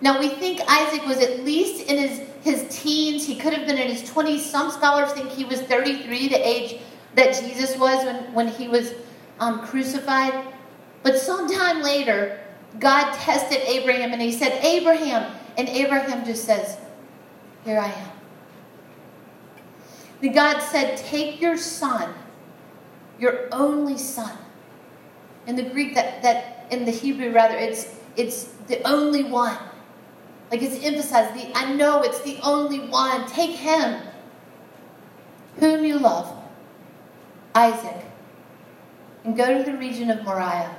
Now, 0.01 0.21
we 0.21 0.29
think 0.29 0.61
Isaac 0.69 1.07
was 1.07 1.19
at 1.19 1.41
least 1.41 1.91
in 1.91 1.97
his, 1.97 2.21
his 2.43 2.67
teens. 2.69 3.27
He 3.27 3.37
could 3.37 3.55
have 3.55 3.67
been 3.67 3.79
in 3.79 3.89
his 3.89 4.09
20s. 4.09 4.41
Some 4.41 4.71
scholars 4.71 5.13
think 5.13 5.31
he 5.31 5.45
was 5.45 5.63
33, 5.63 6.29
the 6.29 6.47
age 6.47 6.81
that 7.15 7.41
Jesus 7.41 7.77
was 7.79 8.05
when, 8.05 8.35
when 8.35 8.49
he 8.49 8.69
was 8.69 8.93
um, 9.41 9.67
crucified. 9.67 10.47
But 11.03 11.19
sometime 11.19 11.83
later, 11.83 12.39
God 12.79 13.13
tested 13.15 13.59
Abraham 13.67 14.13
and 14.13 14.21
he 14.21 14.33
said, 14.33 14.53
Abraham. 14.63 15.35
And 15.57 15.69
Abraham 15.69 16.25
just 16.27 16.45
says, 16.45 16.77
Here 17.65 17.79
I 17.79 17.89
am. 17.89 18.16
The 20.21 20.29
God 20.31 20.61
said, 20.61 20.97
Take 20.97 21.41
your 21.41 21.57
son, 21.57 22.15
your 23.19 23.49
only 23.53 23.99
son. 23.99 24.37
In 25.47 25.57
the 25.57 25.63
Greek, 25.63 25.95
that, 25.95 26.23
that 26.23 26.67
in 26.71 26.85
the 26.85 26.91
Hebrew 26.91 27.33
rather, 27.33 27.57
it's 27.57 27.95
it's 28.17 28.45
the 28.67 28.83
only 28.89 29.25
one. 29.25 29.59
Like 30.51 30.63
it's 30.63 30.83
emphasized, 30.85 31.35
the 31.35 31.57
I 31.57 31.73
know 31.75 32.03
it's 32.03 32.21
the 32.23 32.39
only 32.43 32.81
one. 32.81 33.27
Take 33.27 33.57
him, 33.57 34.01
whom 35.59 35.85
you 35.85 35.99
love, 35.99 36.35
Isaac, 37.55 38.05
and 39.25 39.37
go 39.37 39.59
to 39.59 39.71
the 39.71 39.77
region 39.77 40.11
of 40.11 40.25
Moriah. 40.25 40.75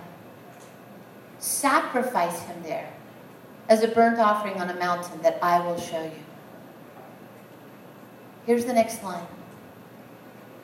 Sacrifice 1.40 2.42
him 2.44 2.64
there 2.64 2.90
as 3.70 3.84
a 3.84 3.88
burnt 3.88 4.20
offering 4.20 4.60
on 4.60 4.70
a 4.70 4.76
mountain 4.76 5.22
that 5.22 5.38
I 5.44 5.60
will 5.60 5.80
show 5.80 6.04
you. 6.04 6.27
Here's 8.48 8.64
the 8.64 8.74
next 8.74 9.04
line. 9.04 9.28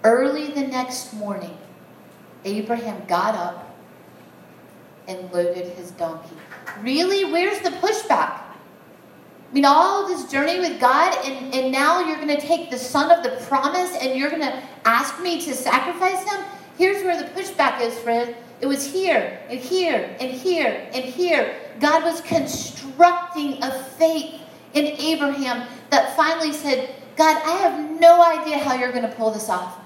Early 0.05 0.47
the 0.47 0.65
next 0.65 1.13
morning, 1.13 1.57
Abraham 2.45 3.05
got 3.07 3.35
up 3.35 3.75
and 5.09 5.29
loaded 5.33 5.67
his 5.73 5.91
donkey. 5.91 6.35
Really? 6.81 7.25
Where's 7.25 7.59
the 7.59 7.71
pushback? 7.71 8.39
I 8.39 9.53
mean, 9.53 9.65
all 9.65 10.07
this 10.07 10.31
journey 10.31 10.61
with 10.61 10.79
God, 10.79 11.13
and, 11.25 11.53
and 11.53 11.73
now 11.73 11.99
you're 11.99 12.15
going 12.15 12.29
to 12.29 12.41
take 12.41 12.71
the 12.71 12.77
son 12.77 13.11
of 13.11 13.21
the 13.21 13.45
promise 13.45 13.95
and 14.01 14.17
you're 14.17 14.29
going 14.29 14.41
to 14.41 14.63
ask 14.85 15.21
me 15.21 15.41
to 15.41 15.53
sacrifice 15.53 16.23
him? 16.23 16.41
Here's 16.77 17.03
where 17.03 17.21
the 17.21 17.29
pushback 17.39 17.81
is, 17.81 17.99
friend. 17.99 18.33
It 18.61 18.65
was 18.65 18.85
here, 18.85 19.39
and 19.49 19.59
here, 19.59 20.15
and 20.21 20.31
here, 20.31 20.87
and 20.93 21.03
here. 21.03 21.59
God 21.81 22.03
was 22.03 22.21
constructing 22.21 23.61
a 23.61 23.83
faith 23.83 24.39
in 24.73 24.85
Abraham 24.85 25.67
that 25.89 26.15
finally 26.15 26.53
said, 26.53 26.95
God, 27.15 27.41
I 27.43 27.57
have 27.57 27.99
no 27.99 28.23
idea 28.23 28.57
how 28.57 28.75
you're 28.75 28.91
going 28.91 29.07
to 29.07 29.15
pull 29.15 29.31
this 29.31 29.49
off. 29.49 29.79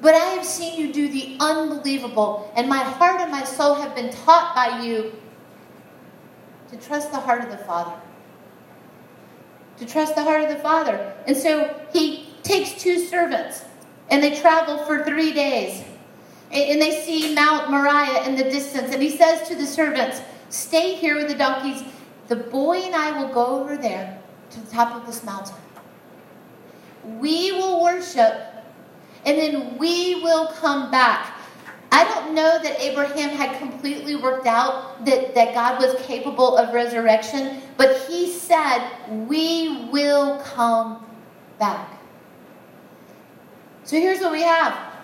But 0.00 0.14
I 0.14 0.24
have 0.34 0.44
seen 0.44 0.78
you 0.78 0.92
do 0.92 1.08
the 1.08 1.36
unbelievable, 1.40 2.52
and 2.56 2.68
my 2.68 2.82
heart 2.82 3.20
and 3.20 3.30
my 3.30 3.44
soul 3.44 3.74
have 3.76 3.94
been 3.94 4.10
taught 4.10 4.54
by 4.54 4.82
you 4.82 5.12
to 6.70 6.76
trust 6.76 7.10
the 7.10 7.20
heart 7.20 7.42
of 7.42 7.50
the 7.50 7.64
Father. 7.64 7.94
To 9.78 9.86
trust 9.86 10.14
the 10.14 10.22
heart 10.22 10.42
of 10.42 10.50
the 10.50 10.56
Father. 10.56 11.14
And 11.26 11.36
so 11.36 11.74
he 11.92 12.28
takes 12.42 12.74
two 12.74 12.98
servants, 12.98 13.64
and 14.10 14.22
they 14.22 14.38
travel 14.38 14.78
for 14.84 15.04
three 15.04 15.32
days. 15.32 15.82
And 16.52 16.80
they 16.80 17.00
see 17.00 17.34
Mount 17.34 17.70
Moriah 17.70 18.28
in 18.28 18.36
the 18.36 18.44
distance, 18.44 18.92
and 18.92 19.02
he 19.02 19.16
says 19.16 19.48
to 19.48 19.54
the 19.54 19.66
servants, 19.66 20.20
Stay 20.50 20.94
here 20.94 21.16
with 21.16 21.28
the 21.28 21.34
donkeys. 21.34 21.82
The 22.28 22.36
boy 22.36 22.78
and 22.78 22.94
I 22.94 23.18
will 23.18 23.32
go 23.32 23.60
over 23.60 23.76
there 23.76 24.18
to 24.50 24.60
the 24.60 24.70
top 24.70 24.94
of 24.94 25.06
this 25.06 25.24
mountain 25.24 25.56
we 27.20 27.52
will 27.52 27.82
worship, 27.82 28.34
and 29.24 29.38
then 29.38 29.78
we 29.78 30.22
will 30.22 30.48
come 30.48 30.90
back. 30.90 31.34
I 31.92 32.04
don't 32.04 32.34
know 32.34 32.58
that 32.60 32.80
Abraham 32.80 33.30
had 33.30 33.58
completely 33.58 34.16
worked 34.16 34.46
out 34.46 35.04
that, 35.06 35.34
that 35.34 35.54
God 35.54 35.80
was 35.80 35.94
capable 36.02 36.56
of 36.56 36.74
resurrection, 36.74 37.60
but 37.76 37.96
he 38.08 38.30
said, 38.30 38.88
We 39.08 39.88
will 39.92 40.40
come 40.40 41.06
back. 41.58 41.90
So 43.84 43.96
here's 43.96 44.20
what 44.20 44.32
we 44.32 44.42
have. 44.42 44.94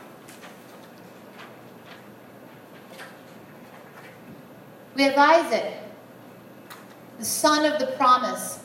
We 4.94 5.02
have 5.04 5.16
Isaac, 5.16 5.74
the 7.18 7.24
son 7.24 7.70
of 7.70 7.78
the 7.78 7.86
promise. 7.96 8.59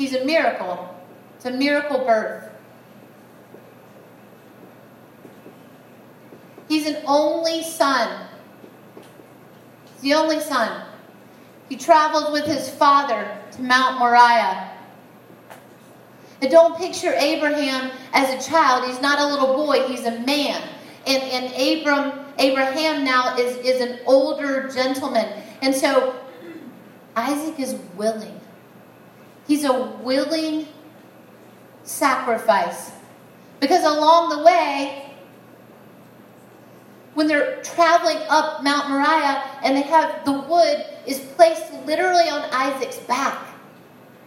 He's 0.00 0.14
a 0.14 0.24
miracle. 0.24 0.88
It's 1.36 1.44
a 1.44 1.50
miracle 1.50 1.98
birth. 1.98 2.48
He's 6.70 6.86
an 6.86 7.02
only 7.06 7.62
son. 7.62 8.26
He's 9.92 10.00
the 10.00 10.14
only 10.14 10.40
son. 10.40 10.86
He 11.68 11.76
traveled 11.76 12.32
with 12.32 12.46
his 12.46 12.70
father 12.70 13.30
to 13.52 13.60
Mount 13.60 13.98
Moriah. 13.98 14.70
And 16.40 16.50
don't 16.50 16.78
picture 16.78 17.12
Abraham 17.12 17.90
as 18.14 18.30
a 18.42 18.50
child. 18.50 18.86
He's 18.86 19.02
not 19.02 19.18
a 19.18 19.26
little 19.26 19.54
boy, 19.54 19.86
he's 19.86 20.06
a 20.06 20.18
man. 20.20 20.66
And, 21.06 21.22
and 21.24 21.52
Abram, 21.52 22.24
Abraham 22.38 23.04
now 23.04 23.36
is, 23.36 23.54
is 23.58 23.82
an 23.82 23.98
older 24.06 24.66
gentleman. 24.70 25.28
And 25.60 25.74
so 25.74 26.18
Isaac 27.14 27.60
is 27.60 27.74
willing. 27.96 28.39
He's 29.50 29.64
a 29.64 29.82
willing 30.04 30.68
sacrifice. 31.82 32.92
Because 33.58 33.82
along 33.82 34.28
the 34.28 34.44
way, 34.44 35.12
when 37.14 37.26
they're 37.26 37.60
traveling 37.64 38.18
up 38.28 38.62
Mount 38.62 38.90
Moriah 38.90 39.42
and 39.64 39.76
they 39.76 39.82
have 39.82 40.24
the 40.24 40.30
wood 40.30 40.86
is 41.04 41.18
placed 41.34 41.72
literally 41.84 42.28
on 42.28 42.42
Isaac's 42.52 42.98
back. 42.98 43.44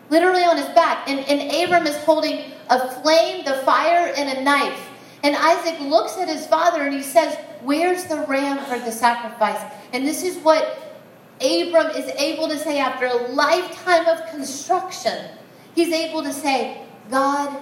Literally 0.10 0.44
on 0.44 0.58
his 0.58 0.68
back. 0.76 1.08
And, 1.08 1.22
and 1.22 1.50
Abram 1.54 1.88
is 1.88 1.96
holding 2.04 2.52
a 2.70 2.92
flame, 3.02 3.46
the 3.46 3.54
fire, 3.64 4.14
and 4.18 4.38
a 4.38 4.42
knife. 4.44 4.90
And 5.24 5.38
Isaac 5.38 5.80
looks 5.80 6.18
at 6.18 6.28
his 6.28 6.46
father 6.48 6.84
and 6.84 6.94
he 6.94 7.02
says, 7.02 7.38
Where's 7.62 8.04
the 8.08 8.26
ram 8.28 8.58
for 8.66 8.78
the 8.78 8.92
sacrifice? 8.92 9.64
And 9.94 10.06
this 10.06 10.22
is 10.22 10.36
what 10.40 10.93
Abram 11.42 11.88
is 11.96 12.06
able 12.18 12.48
to 12.48 12.58
say 12.58 12.80
after 12.80 13.06
a 13.06 13.28
lifetime 13.30 14.08
of 14.08 14.26
construction. 14.30 15.30
He's 15.76 15.92
able 15.92 16.24
to 16.24 16.32
say, 16.32 16.82
God 17.10 17.62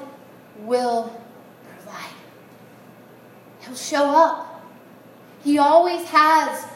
will 0.59 1.21
provide. 1.67 2.13
He'll 3.61 3.75
show 3.75 4.05
up. 4.05 4.63
He 5.43 5.57
always 5.57 6.05
has. 6.09 6.67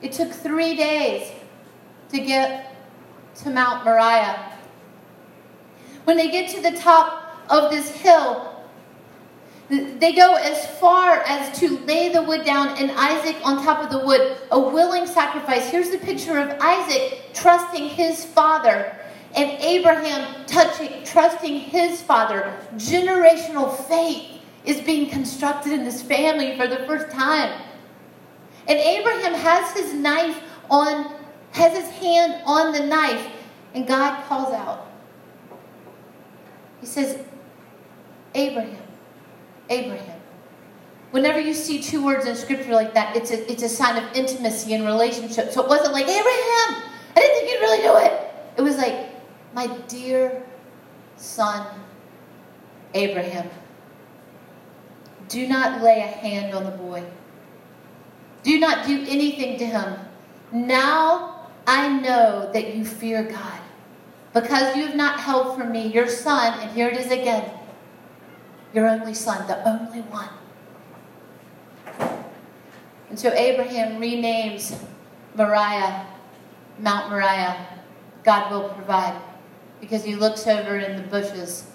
It 0.00 0.12
took 0.12 0.30
three 0.30 0.76
days 0.76 1.32
to 2.10 2.18
get 2.18 2.74
to 3.36 3.50
Mount 3.50 3.84
Moriah. 3.84 4.52
When 6.04 6.16
they 6.16 6.30
get 6.30 6.50
to 6.50 6.60
the 6.60 6.76
top 6.76 7.36
of 7.48 7.70
this 7.70 7.90
hill, 7.90 8.51
they 9.72 10.12
go 10.12 10.34
as 10.34 10.66
far 10.78 11.20
as 11.20 11.58
to 11.60 11.78
lay 11.86 12.10
the 12.10 12.22
wood 12.22 12.44
down 12.44 12.76
and 12.76 12.90
Isaac 12.90 13.36
on 13.42 13.64
top 13.64 13.82
of 13.82 13.90
the 13.90 14.04
wood, 14.04 14.36
a 14.50 14.60
willing 14.60 15.06
sacrifice. 15.06 15.70
Here's 15.70 15.88
the 15.88 15.96
picture 15.96 16.36
of 16.36 16.50
Isaac 16.60 17.30
trusting 17.32 17.88
his 17.88 18.22
father 18.22 18.94
and 19.34 19.50
Abraham 19.62 20.44
touching, 20.44 21.02
trusting 21.04 21.58
his 21.58 22.02
father. 22.02 22.54
Generational 22.74 23.74
faith 23.88 24.42
is 24.66 24.82
being 24.82 25.08
constructed 25.08 25.72
in 25.72 25.84
this 25.84 26.02
family 26.02 26.54
for 26.58 26.66
the 26.66 26.84
first 26.86 27.10
time. 27.10 27.62
And 28.68 28.78
Abraham 28.78 29.32
has 29.32 29.72
his 29.72 29.94
knife 29.94 30.38
on, 30.70 31.14
has 31.52 31.72
his 31.72 31.88
hand 31.92 32.42
on 32.44 32.72
the 32.72 32.84
knife, 32.84 33.26
and 33.74 33.86
God 33.86 34.22
calls 34.26 34.52
out. 34.52 34.86
He 36.80 36.86
says, 36.86 37.24
Abraham. 38.34 38.81
Abraham. 39.72 40.20
Whenever 41.10 41.40
you 41.40 41.52
see 41.52 41.82
two 41.82 42.04
words 42.04 42.26
in 42.26 42.36
scripture 42.36 42.72
like 42.72 42.94
that, 42.94 43.16
it's 43.16 43.30
a, 43.30 43.50
it's 43.50 43.62
a 43.62 43.68
sign 43.68 44.02
of 44.02 44.14
intimacy 44.14 44.74
and 44.74 44.84
relationship. 44.84 45.50
So 45.50 45.62
it 45.62 45.68
wasn't 45.68 45.92
like, 45.92 46.06
Abraham, 46.06 46.82
I 47.14 47.16
didn't 47.16 47.36
think 47.36 47.50
you'd 47.50 47.60
really 47.60 47.82
do 47.82 47.96
it. 48.06 48.34
It 48.56 48.62
was 48.62 48.76
like, 48.76 49.10
my 49.54 49.66
dear 49.88 50.42
son, 51.16 51.66
Abraham, 52.94 53.48
do 55.28 55.46
not 55.46 55.82
lay 55.82 56.00
a 56.00 56.06
hand 56.06 56.54
on 56.54 56.64
the 56.64 56.70
boy. 56.70 57.02
Do 58.42 58.58
not 58.58 58.86
do 58.86 59.04
anything 59.08 59.58
to 59.58 59.66
him. 59.66 59.98
Now 60.50 61.48
I 61.66 61.88
know 62.00 62.50
that 62.52 62.74
you 62.74 62.84
fear 62.84 63.22
God 63.22 63.60
because 64.34 64.76
you 64.76 64.86
have 64.86 64.96
not 64.96 65.20
held 65.20 65.56
from 65.56 65.72
me 65.72 65.86
your 65.86 66.08
son, 66.08 66.58
and 66.60 66.70
here 66.72 66.88
it 66.88 66.96
is 66.96 67.10
again 67.10 67.50
your 68.74 68.88
only 68.88 69.14
son, 69.14 69.46
the 69.46 69.68
only 69.68 70.00
one. 70.02 70.28
And 73.10 73.18
so 73.18 73.30
Abraham 73.32 74.00
renames 74.00 74.78
Moriah, 75.34 76.06
Mount 76.78 77.10
Moriah, 77.10 77.66
God 78.24 78.50
will 78.50 78.70
provide, 78.70 79.20
because 79.80 80.04
he 80.04 80.14
looks 80.14 80.46
over 80.46 80.78
in 80.78 80.96
the 80.96 81.02
bushes 81.02 81.66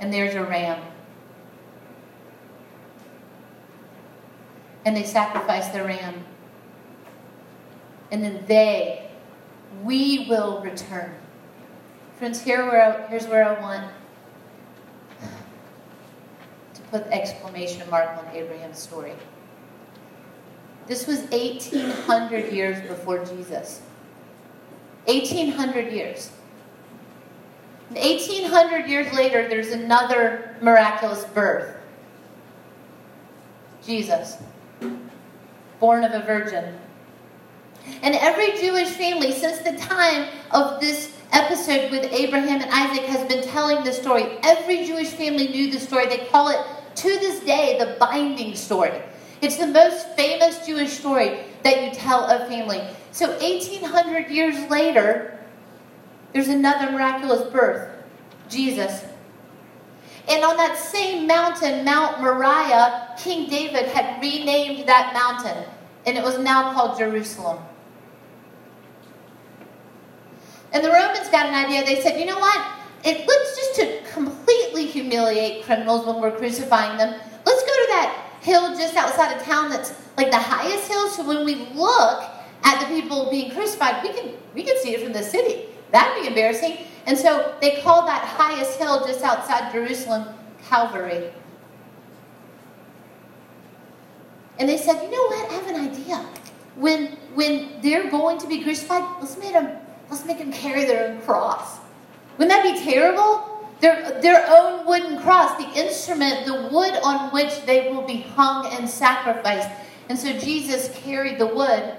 and 0.00 0.12
there's 0.12 0.34
a 0.34 0.42
ram. 0.42 0.82
And 4.84 4.96
they 4.96 5.04
sacrifice 5.04 5.68
the 5.68 5.84
ram. 5.84 6.24
And 8.10 8.24
then 8.24 8.44
they, 8.48 9.08
we 9.84 10.26
will 10.28 10.60
return. 10.60 11.14
Friends, 12.18 12.42
here 12.42 12.66
where, 12.66 13.06
here's 13.08 13.26
where 13.26 13.44
I 13.44 13.60
want 13.60 13.90
put 16.92 17.06
exclamation 17.06 17.88
mark 17.88 18.10
on 18.18 18.36
Abraham's 18.36 18.78
story. 18.78 19.14
This 20.86 21.06
was 21.06 21.20
1800 21.30 22.52
years 22.52 22.86
before 22.86 23.24
Jesus. 23.24 23.80
1800 25.06 25.90
years. 25.90 26.30
1800 27.94 28.88
years 28.88 29.12
later, 29.14 29.48
there's 29.48 29.68
another 29.68 30.54
miraculous 30.60 31.24
birth. 31.24 31.76
Jesus, 33.84 34.36
born 35.80 36.04
of 36.04 36.12
a 36.12 36.24
virgin. 36.24 36.78
And 38.02 38.14
every 38.16 38.52
Jewish 38.58 38.88
family, 38.90 39.32
since 39.32 39.58
the 39.58 39.76
time 39.78 40.28
of 40.50 40.78
this 40.78 41.16
episode 41.32 41.90
with 41.90 42.12
Abraham 42.12 42.60
and 42.60 42.70
Isaac, 42.70 43.06
has 43.06 43.26
been 43.26 43.42
telling 43.42 43.82
the 43.82 43.92
story. 43.92 44.24
Every 44.42 44.84
Jewish 44.84 45.08
family 45.08 45.48
knew 45.48 45.72
the 45.72 45.80
story. 45.80 46.06
They 46.06 46.26
call 46.26 46.48
it 46.48 46.58
to 46.96 47.08
this 47.08 47.40
day 47.40 47.78
the 47.78 47.96
binding 47.98 48.54
story. 48.54 49.02
It's 49.40 49.56
the 49.56 49.66
most 49.66 50.08
famous 50.16 50.64
Jewish 50.66 50.90
story 50.90 51.40
that 51.62 51.82
you 51.82 51.90
tell 51.92 52.24
a 52.26 52.46
family. 52.46 52.82
So 53.10 53.30
1800 53.38 54.30
years 54.30 54.70
later, 54.70 55.38
there's 56.32 56.48
another 56.48 56.92
miraculous 56.92 57.50
birth 57.50 57.88
Jesus. 58.48 59.04
And 60.28 60.44
on 60.44 60.56
that 60.56 60.78
same 60.78 61.26
mountain, 61.26 61.84
Mount 61.84 62.20
Moriah, 62.20 63.14
King 63.18 63.48
David 63.48 63.86
had 63.86 64.22
renamed 64.22 64.88
that 64.88 65.12
mountain, 65.12 65.64
and 66.06 66.16
it 66.16 66.22
was 66.22 66.38
now 66.38 66.72
called 66.72 66.98
Jerusalem. 66.98 67.58
And 70.72 70.84
the 70.84 70.90
Romans 70.90 71.28
got 71.28 71.46
an 71.46 71.54
idea. 71.54 71.84
They 71.84 72.00
said, 72.00 72.18
you 72.18 72.26
know 72.26 72.38
what? 72.38 72.64
It 73.04 73.26
looks 73.26 73.56
just 73.56 73.74
to 73.76 74.12
completely 74.12 74.86
humiliate 74.86 75.64
criminals 75.64 76.06
when 76.06 76.20
we're 76.20 76.36
crucifying 76.36 76.98
them. 76.98 77.20
Let's 77.44 77.62
go 77.62 77.68
to 77.68 77.86
that 77.90 78.38
hill 78.42 78.76
just 78.76 78.96
outside 78.96 79.36
of 79.36 79.42
town 79.42 79.70
that's 79.70 79.92
like 80.16 80.30
the 80.30 80.38
highest 80.38 80.88
hill. 80.88 81.08
So 81.08 81.26
when 81.26 81.44
we 81.44 81.56
look 81.74 82.22
at 82.64 82.80
the 82.80 82.86
people 82.86 83.30
being 83.30 83.50
crucified, 83.50 84.02
we 84.02 84.12
can 84.12 84.34
we 84.54 84.62
can 84.62 84.76
see 84.78 84.94
it 84.94 85.02
from 85.02 85.12
the 85.12 85.22
city. 85.22 85.66
That'd 85.90 86.22
be 86.22 86.28
embarrassing. 86.28 86.78
And 87.06 87.18
so 87.18 87.56
they 87.60 87.80
call 87.80 88.06
that 88.06 88.22
highest 88.22 88.78
hill 88.78 89.04
just 89.06 89.22
outside 89.22 89.72
Jerusalem 89.72 90.28
Calvary. 90.68 91.32
And 94.58 94.68
they 94.68 94.76
said, 94.76 95.02
you 95.02 95.10
know 95.10 95.26
what? 95.26 95.50
I 95.50 95.54
have 95.54 95.66
an 95.66 95.90
idea. 95.90 96.16
When 96.76 97.16
when 97.34 97.80
they're 97.82 98.10
going 98.10 98.38
to 98.38 98.46
be 98.46 98.62
crucified, 98.62 99.02
let's 99.20 99.36
make 99.38 99.52
them 99.52 99.76
let's 100.08 100.24
make 100.24 100.38
them 100.38 100.52
carry 100.52 100.84
their 100.84 101.08
own 101.08 101.20
cross. 101.22 101.81
Wouldn't 102.42 102.60
that 102.60 102.74
be 102.74 102.90
terrible? 102.90 103.68
Their, 103.78 104.20
their 104.20 104.44
own 104.48 104.84
wooden 104.84 105.20
cross, 105.20 105.56
the 105.58 105.80
instrument, 105.80 106.44
the 106.44 106.68
wood 106.72 106.92
on 107.04 107.30
which 107.30 107.64
they 107.66 107.88
will 107.88 108.02
be 108.02 108.22
hung 108.22 108.66
and 108.66 108.90
sacrificed. 108.90 109.68
And 110.08 110.18
so 110.18 110.32
Jesus 110.32 110.90
carried 111.04 111.38
the 111.38 111.46
wood, 111.46 111.94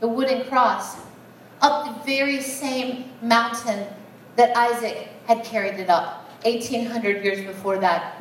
the 0.00 0.06
wooden 0.06 0.44
cross, 0.50 0.98
up 1.62 1.86
the 1.86 2.04
very 2.04 2.42
same 2.42 3.10
mountain 3.22 3.86
that 4.36 4.54
Isaac 4.54 5.08
had 5.26 5.42
carried 5.44 5.80
it 5.80 5.88
up 5.88 6.28
1800 6.44 7.24
years 7.24 7.46
before 7.46 7.78
that. 7.78 8.20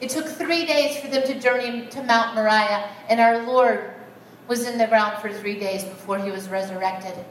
It 0.00 0.10
took 0.10 0.26
three 0.26 0.66
days 0.66 1.00
for 1.00 1.08
them 1.08 1.26
to 1.26 1.40
journey 1.40 1.88
to 1.88 2.02
Mount 2.04 2.36
Moriah, 2.36 2.90
and 3.08 3.18
our 3.18 3.42
Lord 3.42 3.90
was 4.46 4.68
in 4.68 4.78
the 4.78 4.86
ground 4.86 5.20
for 5.20 5.32
three 5.32 5.58
days 5.58 5.82
before 5.82 6.20
he 6.20 6.30
was 6.30 6.48
resurrected. 6.48 7.24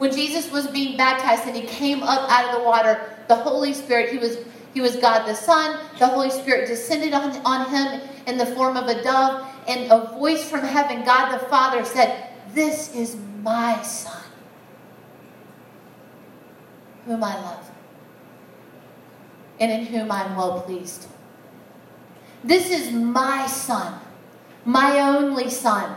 When 0.00 0.10
Jesus 0.10 0.50
was 0.50 0.66
being 0.66 0.96
baptized 0.96 1.46
and 1.46 1.54
he 1.54 1.66
came 1.66 2.02
up 2.02 2.30
out 2.30 2.46
of 2.46 2.58
the 2.58 2.66
water, 2.66 3.14
the 3.28 3.34
Holy 3.34 3.74
Spirit, 3.74 4.10
he 4.10 4.16
was 4.16 4.38
he 4.72 4.80
was 4.80 4.96
God 4.96 5.26
the 5.26 5.34
Son. 5.34 5.78
The 5.98 6.06
Holy 6.06 6.30
Spirit 6.30 6.68
descended 6.68 7.12
on, 7.12 7.36
on 7.44 7.68
him 7.68 8.08
in 8.26 8.38
the 8.38 8.46
form 8.46 8.78
of 8.78 8.86
a 8.86 9.02
dove, 9.02 9.46
and 9.68 9.92
a 9.92 10.06
voice 10.16 10.48
from 10.48 10.60
heaven, 10.60 11.04
God 11.04 11.34
the 11.34 11.44
Father, 11.48 11.84
said, 11.84 12.30
This 12.54 12.94
is 12.94 13.14
my 13.42 13.82
Son, 13.82 14.22
whom 17.04 17.22
I 17.22 17.34
love, 17.34 17.70
and 19.58 19.70
in 19.70 19.84
whom 19.84 20.10
I'm 20.10 20.34
well 20.34 20.62
pleased. 20.62 21.08
This 22.42 22.70
is 22.70 22.90
my 22.90 23.46
Son, 23.46 24.00
my 24.64 24.98
only 25.00 25.50
Son. 25.50 25.94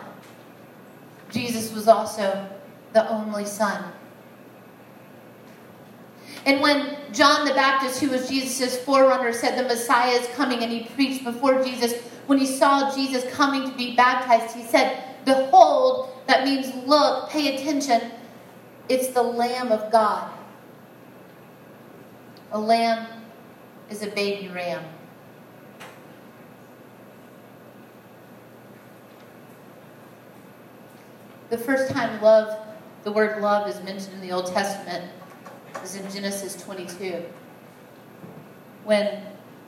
Jesus 1.31 1.73
was 1.73 1.87
also 1.87 2.52
the 2.93 3.09
only 3.09 3.45
Son. 3.45 3.91
And 6.45 6.61
when 6.61 6.97
John 7.13 7.45
the 7.45 7.53
Baptist, 7.53 8.01
who 8.01 8.09
was 8.09 8.27
Jesus' 8.27 8.77
forerunner, 8.83 9.31
said 9.33 9.57
the 9.57 9.67
Messiah 9.67 10.11
is 10.11 10.27
coming 10.35 10.61
and 10.61 10.71
he 10.71 10.83
preached 10.83 11.23
before 11.23 11.63
Jesus, 11.63 11.93
when 12.27 12.37
he 12.37 12.45
saw 12.45 12.93
Jesus 12.93 13.29
coming 13.33 13.69
to 13.69 13.75
be 13.77 13.95
baptized, 13.95 14.55
he 14.55 14.63
said, 14.63 15.03
Behold, 15.25 16.09
that 16.27 16.43
means 16.43 16.73
look, 16.85 17.29
pay 17.29 17.55
attention. 17.55 18.11
It's 18.89 19.09
the 19.09 19.23
Lamb 19.23 19.71
of 19.71 19.91
God. 19.91 20.31
A 22.51 22.59
lamb 22.59 23.07
is 23.89 24.03
a 24.03 24.07
baby 24.07 24.49
ram. 24.49 24.83
The 31.49 31.57
first 31.57 31.91
time 31.91 32.21
love 32.21 32.62
the 33.03 33.11
word 33.11 33.41
love 33.41 33.67
is 33.67 33.81
mentioned 33.83 34.13
in 34.15 34.21
the 34.21 34.31
Old 34.31 34.47
Testament 34.47 35.11
is 35.83 35.95
in 35.95 36.09
Genesis 36.09 36.61
22. 36.63 37.23
When 38.85 39.21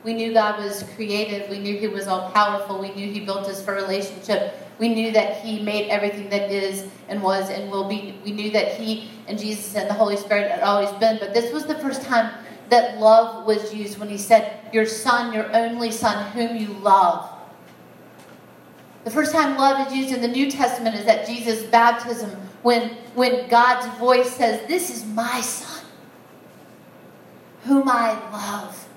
we 0.04 0.14
knew 0.14 0.32
God 0.32 0.62
was 0.62 0.84
creative, 0.94 1.48
we 1.50 1.58
knew 1.58 1.76
He 1.76 1.88
was 1.88 2.06
all 2.06 2.30
powerful, 2.30 2.80
we 2.80 2.94
knew 2.94 3.10
He 3.10 3.20
built 3.20 3.46
us 3.46 3.62
for 3.62 3.74
relationship. 3.74 4.54
We 4.78 4.88
knew 4.88 5.12
that 5.12 5.38
He 5.38 5.62
made 5.62 5.88
everything 5.88 6.28
that 6.30 6.50
is 6.50 6.86
and 7.08 7.22
was 7.22 7.50
and 7.50 7.70
will 7.70 7.88
be. 7.88 8.18
We 8.24 8.32
knew 8.32 8.50
that 8.52 8.74
He 8.74 9.10
and 9.26 9.38
Jesus 9.38 9.74
and 9.74 9.88
the 9.88 9.94
Holy 9.94 10.16
Spirit 10.16 10.50
had 10.50 10.62
always 10.62 10.90
been. 10.92 11.18
But 11.18 11.34
this 11.34 11.52
was 11.52 11.66
the 11.66 11.76
first 11.76 12.02
time 12.02 12.32
that 12.68 12.98
love 12.98 13.46
was 13.46 13.74
used 13.74 13.98
when 13.98 14.08
He 14.08 14.18
said, 14.18 14.60
Your 14.72 14.86
Son, 14.86 15.32
your 15.32 15.54
only 15.54 15.90
Son, 15.90 16.30
whom 16.32 16.56
you 16.56 16.68
love. 16.68 17.35
The 19.06 19.12
first 19.12 19.30
time 19.30 19.56
love 19.56 19.86
is 19.86 19.94
used 19.94 20.12
in 20.12 20.20
the 20.20 20.26
New 20.26 20.50
Testament 20.50 20.96
is 20.96 21.06
at 21.06 21.28
Jesus' 21.28 21.62
baptism 21.62 22.28
when, 22.62 22.88
when 23.14 23.48
God's 23.48 23.86
voice 24.00 24.28
says, 24.32 24.66
This 24.66 24.90
is 24.90 25.06
my 25.06 25.40
Son, 25.42 25.84
whom 27.62 27.88
I 27.88 28.14
love. 28.32 28.88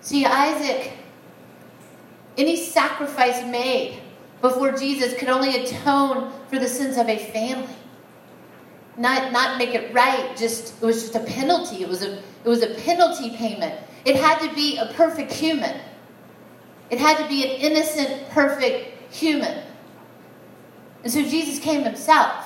See, 0.00 0.26
Isaac, 0.26 0.94
any 2.36 2.56
sacrifice 2.56 3.44
made 3.46 4.00
before 4.40 4.72
Jesus 4.72 5.16
could 5.16 5.28
only 5.28 5.62
atone 5.62 6.32
for 6.48 6.58
the 6.58 6.68
sins 6.68 6.96
of 6.96 7.08
a 7.08 7.18
family. 7.18 7.76
Not, 8.96 9.30
not 9.30 9.58
make 9.58 9.76
it 9.76 9.94
right, 9.94 10.36
just 10.36 10.82
it 10.82 10.84
was 10.84 11.02
just 11.02 11.14
a 11.14 11.20
penalty. 11.20 11.84
It 11.84 11.88
was 11.88 12.02
a 12.02 12.16
it 12.16 12.48
was 12.48 12.64
a 12.64 12.74
penalty 12.74 13.30
payment. 13.36 13.80
It 14.04 14.16
had 14.16 14.40
to 14.40 14.52
be 14.56 14.76
a 14.78 14.86
perfect 14.94 15.32
human. 15.32 15.80
It 16.92 16.98
had 16.98 17.16
to 17.16 17.26
be 17.26 17.42
an 17.42 17.72
innocent, 17.72 18.28
perfect 18.28 19.12
human. 19.12 19.64
And 21.02 21.10
so 21.10 21.22
Jesus 21.22 21.58
came 21.58 21.84
himself. 21.84 22.44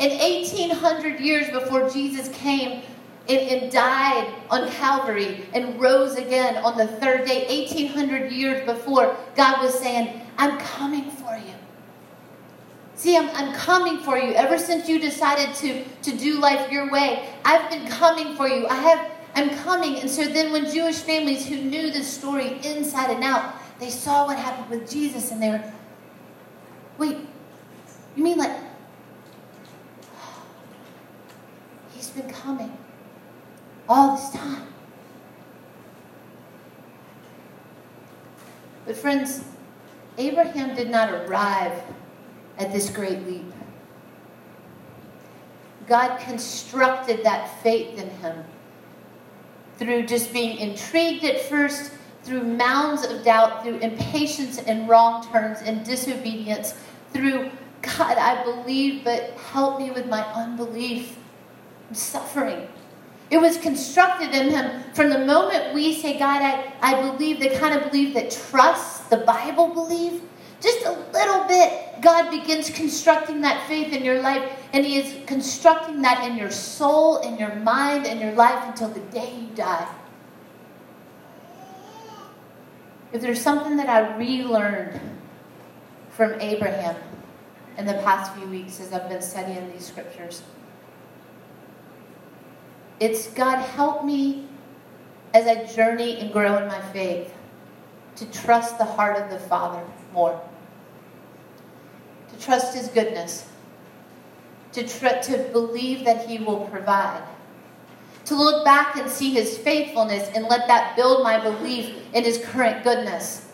And 0.00 0.12
1800 0.12 1.20
years 1.20 1.48
before 1.50 1.88
Jesus 1.88 2.28
came 2.30 2.82
and, 3.28 3.38
and, 3.38 3.72
died 3.72 4.34
on 4.50 4.68
Calvary 4.72 5.46
and 5.54 5.80
rose 5.80 6.16
again 6.16 6.56
on 6.64 6.76
the 6.76 6.88
third 6.88 7.26
day, 7.26 7.46
1800 7.46 8.32
years 8.32 8.66
before, 8.66 9.16
God 9.36 9.62
was 9.62 9.78
saying, 9.78 10.20
I'm 10.36 10.58
coming 10.58 11.08
for 11.12 11.36
you. 11.36 11.54
See, 12.96 13.16
I'm, 13.16 13.30
I'm 13.30 13.54
coming 13.54 13.98
for 13.98 14.18
you. 14.18 14.34
Ever 14.34 14.58
since 14.58 14.88
you 14.88 14.98
decided 14.98 15.54
to, 15.56 15.84
to 16.02 16.16
do 16.18 16.40
life 16.40 16.70
your 16.70 16.90
way, 16.90 17.28
I've 17.44 17.70
been 17.70 17.86
coming 17.86 18.34
for 18.34 18.48
you. 18.48 18.66
I 18.66 18.74
have 18.74 19.13
I'm 19.34 19.50
coming. 19.50 19.98
And 19.98 20.08
so 20.08 20.24
then 20.24 20.52
when 20.52 20.70
Jewish 20.70 21.00
families 21.00 21.46
who 21.46 21.56
knew 21.56 21.90
the 21.90 22.02
story 22.02 22.60
inside 22.64 23.10
and 23.10 23.24
out, 23.24 23.54
they 23.80 23.90
saw 23.90 24.26
what 24.26 24.38
happened 24.38 24.70
with 24.70 24.90
Jesus 24.90 25.30
and 25.32 25.42
they 25.42 25.50
were, 25.50 25.72
wait, 26.98 27.18
you 28.14 28.22
mean 28.22 28.38
like, 28.38 28.56
he's 31.94 32.10
been 32.10 32.30
coming 32.30 32.76
all 33.88 34.16
this 34.16 34.30
time. 34.30 34.68
But 38.86 38.96
friends, 38.96 39.44
Abraham 40.18 40.76
did 40.76 40.90
not 40.90 41.10
arrive 41.10 41.82
at 42.58 42.72
this 42.72 42.88
great 42.90 43.26
leap. 43.26 43.52
God 45.88 46.18
constructed 46.20 47.24
that 47.24 47.62
faith 47.62 47.98
in 47.98 48.08
him 48.10 48.44
through 49.78 50.06
just 50.06 50.32
being 50.32 50.58
intrigued 50.58 51.24
at 51.24 51.40
first, 51.42 51.92
through 52.22 52.42
mounds 52.42 53.04
of 53.04 53.24
doubt, 53.24 53.62
through 53.62 53.78
impatience 53.78 54.58
and 54.58 54.88
wrong 54.88 55.26
turns 55.30 55.60
and 55.62 55.84
disobedience, 55.84 56.74
through 57.12 57.50
God, 57.82 58.16
I 58.16 58.42
believe, 58.44 59.04
but 59.04 59.30
help 59.52 59.78
me 59.78 59.90
with 59.90 60.06
my 60.06 60.22
unbelief. 60.32 61.18
I'm 61.88 61.94
suffering. 61.94 62.66
It 63.30 63.38
was 63.38 63.58
constructed 63.58 64.34
in 64.34 64.50
him 64.50 64.82
from 64.94 65.10
the 65.10 65.18
moment 65.18 65.74
we 65.74 65.94
say, 65.94 66.18
God, 66.18 66.40
I, 66.42 66.72
I 66.80 67.00
believe, 67.10 67.40
the 67.40 67.50
kind 67.58 67.74
of 67.74 67.90
belief 67.90 68.14
that 68.14 68.30
trusts 68.30 69.00
the 69.08 69.18
Bible 69.18 69.68
believe. 69.68 70.22
Just 70.64 70.86
a 70.86 70.92
little 71.12 71.44
bit, 71.46 72.00
God 72.00 72.30
begins 72.30 72.70
constructing 72.70 73.42
that 73.42 73.68
faith 73.68 73.92
in 73.92 74.02
your 74.02 74.22
life, 74.22 74.50
and 74.72 74.86
He 74.86 74.96
is 74.96 75.14
constructing 75.26 76.00
that 76.00 76.26
in 76.26 76.38
your 76.38 76.50
soul, 76.50 77.18
in 77.18 77.36
your 77.36 77.54
mind, 77.56 78.06
in 78.06 78.18
your 78.18 78.32
life 78.32 78.66
until 78.66 78.88
the 78.88 79.00
day 79.00 79.30
you 79.38 79.54
die. 79.54 79.86
If 83.12 83.20
there's 83.20 83.42
something 83.42 83.76
that 83.76 83.90
I 83.90 84.16
relearned 84.16 84.98
from 86.08 86.40
Abraham 86.40 86.96
in 87.76 87.84
the 87.84 87.94
past 88.02 88.32
few 88.32 88.46
weeks 88.46 88.80
as 88.80 88.90
I've 88.94 89.10
been 89.10 89.20
studying 89.20 89.70
these 89.70 89.84
scriptures, 89.84 90.42
it's 93.00 93.26
God, 93.32 93.58
help 93.58 94.02
me 94.02 94.48
as 95.34 95.46
I 95.46 95.66
journey 95.66 96.20
and 96.20 96.32
grow 96.32 96.56
in 96.56 96.68
my 96.68 96.80
faith 96.80 97.34
to 98.16 98.24
trust 98.32 98.78
the 98.78 98.84
heart 98.86 99.20
of 99.20 99.28
the 99.28 99.38
Father 99.40 99.84
more 100.14 100.40
trust 102.44 102.74
His 102.74 102.88
goodness, 102.88 103.48
to, 104.72 104.86
tr- 104.86 105.20
to 105.22 105.48
believe 105.52 106.04
that 106.04 106.26
He 106.26 106.38
will 106.38 106.66
provide, 106.66 107.22
to 108.26 108.34
look 108.34 108.64
back 108.64 108.96
and 108.96 109.10
see 109.10 109.32
His 109.32 109.56
faithfulness 109.58 110.30
and 110.34 110.46
let 110.46 110.66
that 110.68 110.96
build 110.96 111.22
my 111.22 111.40
belief 111.40 111.94
in 112.12 112.24
His 112.24 112.38
current 112.38 112.84
goodness. 112.84 113.48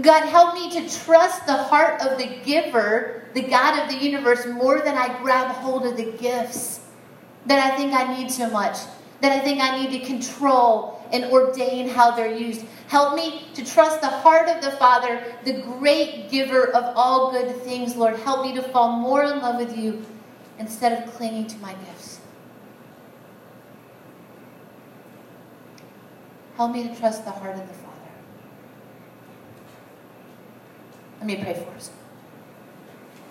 God, 0.00 0.26
help 0.28 0.54
me 0.54 0.70
to 0.70 1.04
trust 1.04 1.46
the 1.46 1.56
heart 1.56 2.00
of 2.02 2.18
the 2.18 2.38
giver, 2.44 3.24
the 3.34 3.42
God 3.42 3.82
of 3.82 3.90
the 3.90 4.04
universe, 4.04 4.46
more 4.46 4.80
than 4.80 4.96
I 4.96 5.20
grab 5.20 5.48
hold 5.48 5.86
of 5.86 5.96
the 5.96 6.12
gifts 6.12 6.80
that 7.46 7.72
I 7.72 7.76
think 7.76 7.92
I 7.92 8.16
need 8.16 8.30
so 8.30 8.48
much, 8.50 8.78
that 9.20 9.32
I 9.32 9.40
think 9.40 9.60
I 9.60 9.80
need 9.80 9.98
to 9.98 10.06
control 10.06 10.97
and 11.12 11.24
ordain 11.26 11.88
how 11.88 12.10
they're 12.10 12.34
used. 12.34 12.64
Help 12.88 13.14
me 13.14 13.46
to 13.54 13.64
trust 13.64 14.00
the 14.00 14.08
heart 14.08 14.48
of 14.48 14.62
the 14.62 14.70
Father, 14.72 15.22
the 15.44 15.60
great 15.62 16.30
giver 16.30 16.68
of 16.68 16.96
all 16.96 17.30
good 17.30 17.54
things, 17.62 17.96
Lord. 17.96 18.16
Help 18.20 18.42
me 18.42 18.54
to 18.54 18.62
fall 18.62 18.92
more 18.92 19.22
in 19.24 19.40
love 19.40 19.56
with 19.56 19.76
you 19.76 20.04
instead 20.58 21.02
of 21.02 21.14
clinging 21.14 21.46
to 21.46 21.58
my 21.58 21.74
gifts. 21.74 22.20
Help 26.56 26.72
me 26.72 26.88
to 26.88 26.94
trust 26.96 27.24
the 27.24 27.30
heart 27.30 27.54
of 27.54 27.68
the 27.68 27.74
Father. 27.74 27.88
Let 31.18 31.26
me 31.26 31.36
pray 31.36 31.54
for 31.54 31.70
us. 31.76 31.90